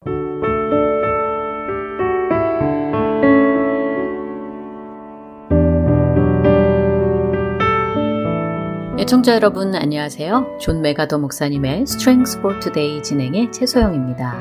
애청자 8.98 9.36
여러분 9.36 9.76
안녕하세요. 9.76 10.58
존 10.62 10.82
맥아더 10.82 11.18
목사님의 11.18 11.82
Strength 11.82 12.40
for 12.40 12.58
Today 12.62 13.02
진행의 13.04 13.52
최소영입니다. 13.52 14.38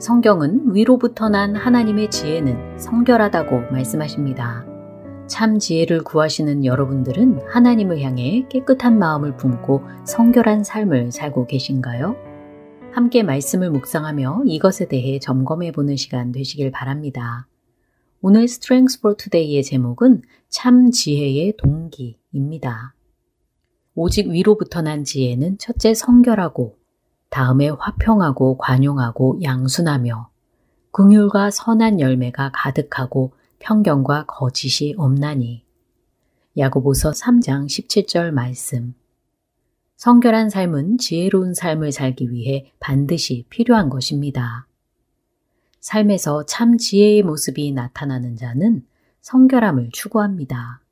성경은 0.00 0.74
위로부터 0.74 1.28
난 1.28 1.54
하나님의 1.54 2.10
지혜는 2.10 2.80
성결하다고 2.80 3.70
말씀하십니다. 3.70 4.77
참 5.28 5.58
지혜를 5.58 6.02
구하시는 6.04 6.64
여러분들은 6.64 7.40
하나님을 7.48 8.00
향해 8.00 8.46
깨끗한 8.48 8.98
마음을 8.98 9.36
품고 9.36 9.82
성결한 10.04 10.64
삶을 10.64 11.12
살고 11.12 11.46
계신가요? 11.46 12.16
함께 12.92 13.22
말씀을 13.22 13.70
묵상하며 13.70 14.44
이것에 14.46 14.88
대해 14.88 15.18
점검해 15.18 15.72
보는 15.72 15.96
시간 15.96 16.32
되시길 16.32 16.70
바랍니다. 16.72 17.46
오늘 18.22 18.44
Strength 18.44 19.00
for 19.00 19.16
Today의 19.16 19.62
제목은 19.62 20.22
참 20.48 20.90
지혜의 20.90 21.58
동기입니다. 21.58 22.94
오직 23.94 24.28
위로부터 24.28 24.80
난 24.80 25.04
지혜는 25.04 25.58
첫째 25.58 25.92
성결하고 25.92 26.78
다음에 27.28 27.68
화평하고 27.68 28.56
관용하고 28.56 29.40
양순하며 29.42 30.30
긍휼과 30.92 31.50
선한 31.50 32.00
열매가 32.00 32.52
가득하고 32.54 33.34
편견과 33.58 34.26
거짓이 34.26 34.94
없나니. 34.96 35.64
야고보서 36.56 37.12
3장 37.12 37.66
17절 37.66 38.30
말씀. 38.30 38.94
성결한 39.96 40.48
삶은 40.48 40.98
지혜로운 40.98 41.54
삶을 41.54 41.92
살기 41.92 42.30
위해 42.30 42.72
반드시 42.78 43.44
필요한 43.48 43.88
것입니다. 43.88 44.66
삶에서 45.80 46.46
참 46.46 46.78
지혜의 46.78 47.22
모습이 47.22 47.72
나타나는 47.72 48.36
자는 48.36 48.84
성결함을 49.20 49.90
추구합니다. 49.92 50.82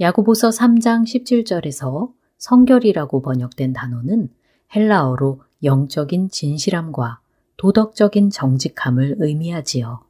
야고보서 0.00 0.50
3장 0.50 1.04
17절에서 1.04 2.12
성결이라고 2.38 3.22
번역된 3.22 3.72
단어는 3.72 4.28
헬라어로 4.74 5.42
영적인 5.64 6.30
진실함과 6.30 7.20
도덕적인 7.56 8.30
정직함을 8.30 9.16
의미하지요. 9.18 10.07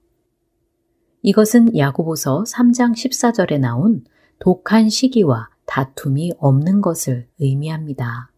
이것은 1.22 1.76
야고보서 1.76 2.44
3장 2.44 2.92
14절에 2.92 3.58
나온 3.58 4.04
독한 4.38 4.88
시기와 4.88 5.48
다툼이 5.66 6.34
없는 6.38 6.80
것을 6.80 7.28
의미합니다. 7.40 8.30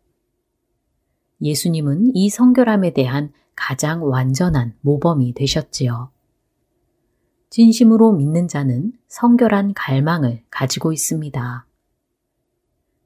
예수님은 1.43 2.13
이 2.15 2.29
성결함에 2.31 2.93
대한 2.93 3.33
가장 3.55 4.07
완전한 4.07 4.75
모범이 4.81 5.35
되셨지요. 5.35 6.11
진심으로 7.51 8.13
믿는 8.13 8.49
자는 8.49 8.93
성결한 9.09 9.75
갈망을 9.75 10.43
가지고 10.51 10.93
있습니다. 10.93 11.67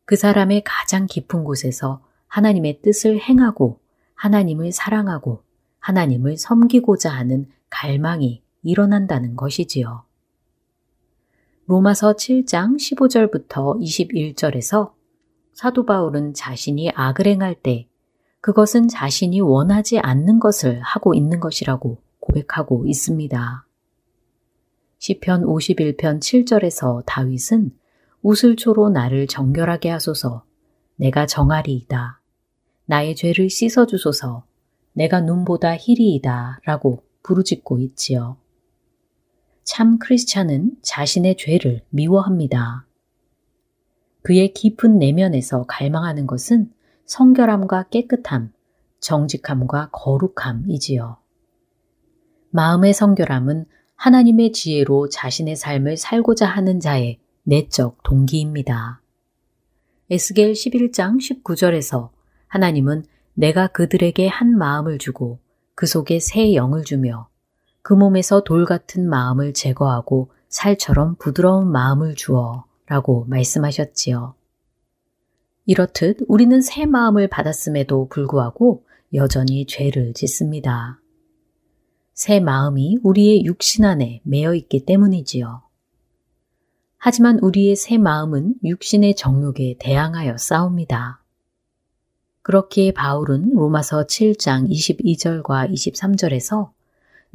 그 0.05 0.17
사람의 0.17 0.63
가장 0.65 1.07
깊은 1.07 1.45
곳에서 1.45 2.03
하나님의 2.29 2.83
뜻을 2.83 3.21
행하고 3.21 3.81
하나님을 4.15 4.71
사랑하고 4.71 5.43
하나님을 5.81 6.37
섬기고자 6.37 7.11
하는 7.11 7.49
갈망이 7.71 8.44
일어난다는 8.65 9.37
것이지요. 9.37 10.05
로마서 11.67 12.15
7장 12.15 12.77
15절부터 12.77 13.81
21절에서 13.81 14.93
사도 15.53 15.87
바울은 15.87 16.35
자신이 16.35 16.91
악을 16.95 17.27
행할 17.27 17.55
때 17.55 17.89
그것은 18.41 18.89
자신이 18.89 19.41
원하지 19.41 20.01
않는 20.01 20.41
것을 20.41 20.81
하고 20.83 21.15
있는 21.15 21.41
것이라고 21.41 21.99
고백하고 22.21 22.87
있습니다. 22.87 23.67
시편 24.99 25.43
51편 25.45 26.21
7절에서 26.21 27.05
다윗은 27.07 27.71
우슬초로 28.23 28.91
나를 28.91 29.27
정결하게 29.27 29.91
하소서 29.91 30.45
내가 30.97 31.27
정아리이다. 31.27 32.21
나의 32.87 33.15
죄를 33.15 33.49
씻어 33.49 33.87
주소서 33.87 34.45
내가 34.93 35.21
눈보다 35.21 35.77
희리이다 35.77 36.61
라고 36.65 37.03
부르짖고 37.23 37.79
있지요. 37.81 38.37
참 39.65 39.99
크리스찬은 39.99 40.77
자신의 40.83 41.37
죄를 41.39 41.83
미워합니다. 41.89 42.87
그의 44.23 44.53
깊은 44.53 44.99
내면에서 44.99 45.65
갈망하는 45.65 46.27
것은 46.27 46.71
성결함과 47.07 47.89
깨끗함, 47.89 48.53
정직함과 49.01 49.91
거룩함이지요. 49.93 51.19
마음의 52.51 52.95
성결함은 52.95 53.67
하나님의 53.97 54.53
지혜로 54.53 55.09
자신의 55.09 55.57
삶을 55.57 55.97
살고자 55.97 56.47
하는 56.47 56.79
자의 56.79 57.19
내적 57.43 58.03
동기입니다. 58.03 59.03
에스겔 60.11 60.53
11장 60.53 61.19
19절에서 61.19 62.11
하나님은 62.47 63.05
내가 63.35 63.67
그들에게 63.69 64.29
한 64.29 64.57
마음을 64.57 64.99
주고 64.99 65.41
그 65.75 65.87
속에 65.87 66.21
새 66.21 66.55
영을 66.55 66.85
주며 66.85 67.29
그 67.85 67.93
몸에서 67.93 68.43
돌 68.43 68.65
같은 68.65 69.07
마음을 69.11 69.53
제거하고 69.53 70.31
살처럼 70.49 71.17
부드러운 71.17 71.71
마음을 71.71 72.15
주어 72.15 72.65
라고 72.87 73.27
말씀하셨지요. 73.27 74.35
이렇듯 75.67 76.21
우리는 76.27 76.63
새 76.63 76.87
마음을 76.87 77.29
받았음에도 77.29 78.09
불구하고 78.09 78.87
여전히 79.13 79.67
죄를 79.67 80.15
짓습니다. 80.15 80.99
새 82.15 82.41
마음이 82.41 83.01
우리의 83.03 83.45
육신 83.45 83.85
안에 83.85 84.23
매여 84.25 84.55
있기 84.55 84.87
때문이지요. 84.87 85.61
하지만 86.97 87.39
우리의 87.39 87.77
새 87.77 87.99
마음은 87.99 88.55
육신의 88.65 89.15
정욕에 89.15 89.77
대항하여 89.79 90.39
싸웁니다. 90.39 91.23
그렇기에 92.41 92.93
바울은 92.93 93.51
로마서 93.53 94.07
7장 94.07 94.71
22절과 94.71 95.71
23절에서 95.71 96.74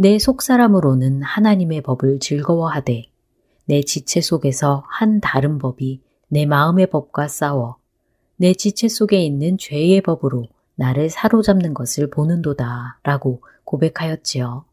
내 0.01 0.17
속사람으로는 0.17 1.23
하나님의 1.23 1.81
법을 1.81 2.19
즐거워하되 2.19 3.11
내 3.65 3.81
지체 3.81 4.21
속에서 4.21 4.85
한 4.87 5.19
다른 5.19 5.57
법이 5.57 6.01
내 6.29 6.45
마음의 6.45 6.89
법과 6.89 7.27
싸워 7.27 7.75
내 8.37 8.53
지체 8.53 8.87
속에 8.87 9.21
있는 9.21 9.57
죄의 9.57 9.99
법으로 9.99 10.45
나를 10.75 11.09
사로잡는 11.09 11.73
것을 11.73 12.09
보는도다 12.09 13.01
라고 13.03 13.43
고백하였지요. 13.65 14.63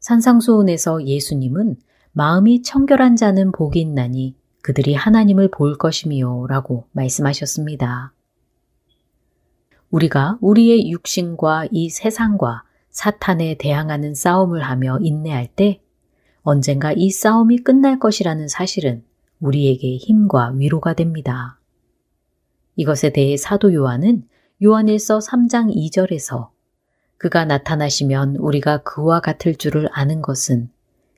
산상수훈에서 0.00 1.06
예수님은 1.06 1.76
마음이 2.12 2.60
청결한 2.60 3.16
자는 3.16 3.50
복이 3.50 3.80
있나니 3.80 4.36
그들이 4.60 4.94
하나님을 4.94 5.50
볼 5.50 5.78
것이미요 5.78 6.48
라고 6.48 6.84
말씀하셨습니다. 6.92 8.12
우리가 9.90 10.36
우리의 10.42 10.90
육신과 10.90 11.68
이 11.70 11.88
세상과 11.88 12.64
사탄에 12.90 13.56
대항하는 13.58 14.14
싸움을 14.14 14.62
하며 14.62 14.98
인내할 15.00 15.48
때 15.48 15.80
언젠가 16.42 16.92
이 16.92 17.10
싸움이 17.10 17.58
끝날 17.58 17.98
것이라는 17.98 18.48
사실은 18.48 19.04
우리에게 19.40 19.96
힘과 19.96 20.50
위로가 20.50 20.94
됩니다. 20.94 21.58
이것에 22.76 23.10
대해 23.10 23.36
사도 23.36 23.72
요한은 23.74 24.26
요한일서 24.62 25.18
3장 25.18 25.74
2절에서 25.74 26.50
그가 27.16 27.44
나타나시면 27.44 28.36
우리가 28.36 28.82
그와 28.82 29.20
같을 29.20 29.54
줄을 29.54 29.88
아는 29.92 30.22
것은 30.22 30.70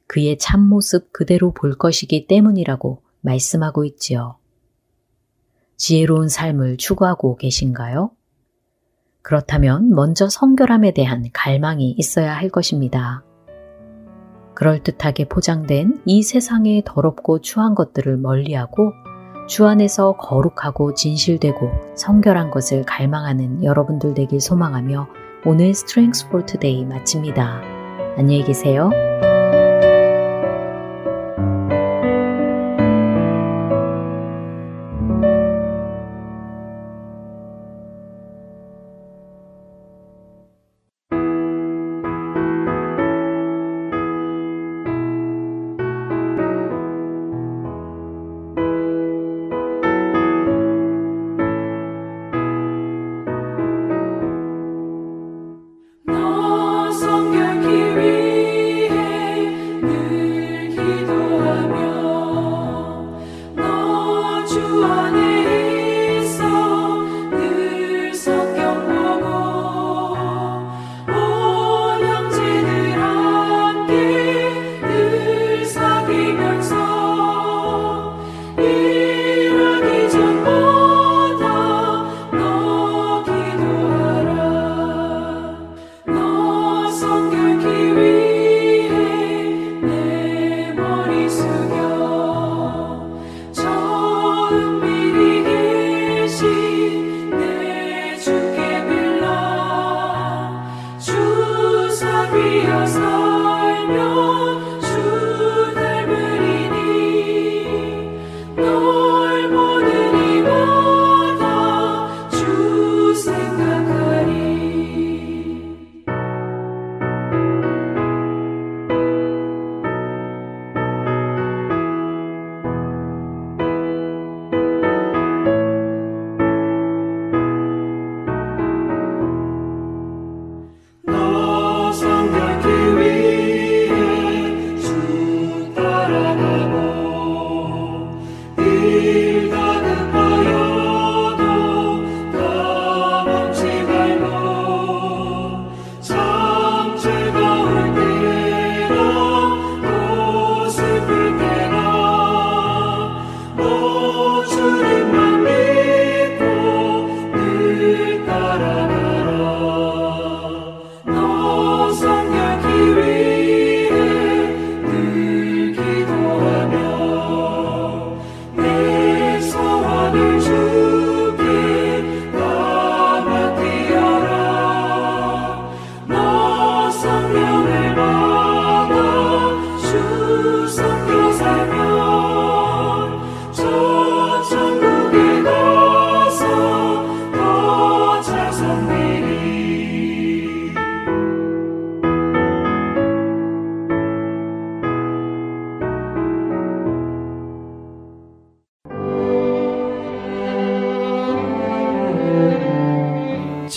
그의 0.06 0.38
참모습 0.38 1.12
그대로 1.12 1.52
볼 1.52 1.76
것이기 1.76 2.26
때문이라고 2.26 3.02
말씀하고 3.20 3.84
있지요. 3.84 4.36
지혜로운 5.76 6.28
삶을 6.28 6.76
추구하고 6.76 7.36
계신가요? 7.36 8.10
그렇다면 9.22 9.90
먼저 9.94 10.28
성결함에 10.28 10.92
대한 10.92 11.24
갈망이 11.32 11.90
있어야 11.96 12.34
할 12.34 12.48
것입니다. 12.48 13.22
그럴듯하게 14.54 15.28
포장된 15.28 16.02
이 16.04 16.22
세상의 16.22 16.82
더럽고 16.84 17.40
추한 17.40 17.74
것들을 17.74 18.16
멀리하고 18.18 18.92
주 19.48 19.66
안에서 19.66 20.16
거룩하고 20.16 20.94
진실되고 20.94 21.70
성결한 21.96 22.50
것을 22.50 22.84
갈망하는 22.84 23.64
여러분들 23.64 24.14
되길 24.14 24.40
소망하며 24.40 25.08
오늘 25.44 25.70
Strength 25.70 26.28
for 26.28 26.46
Today 26.46 26.84
마칩니다. 26.84 27.60
안녕히 28.16 28.44
계세요. 28.44 28.90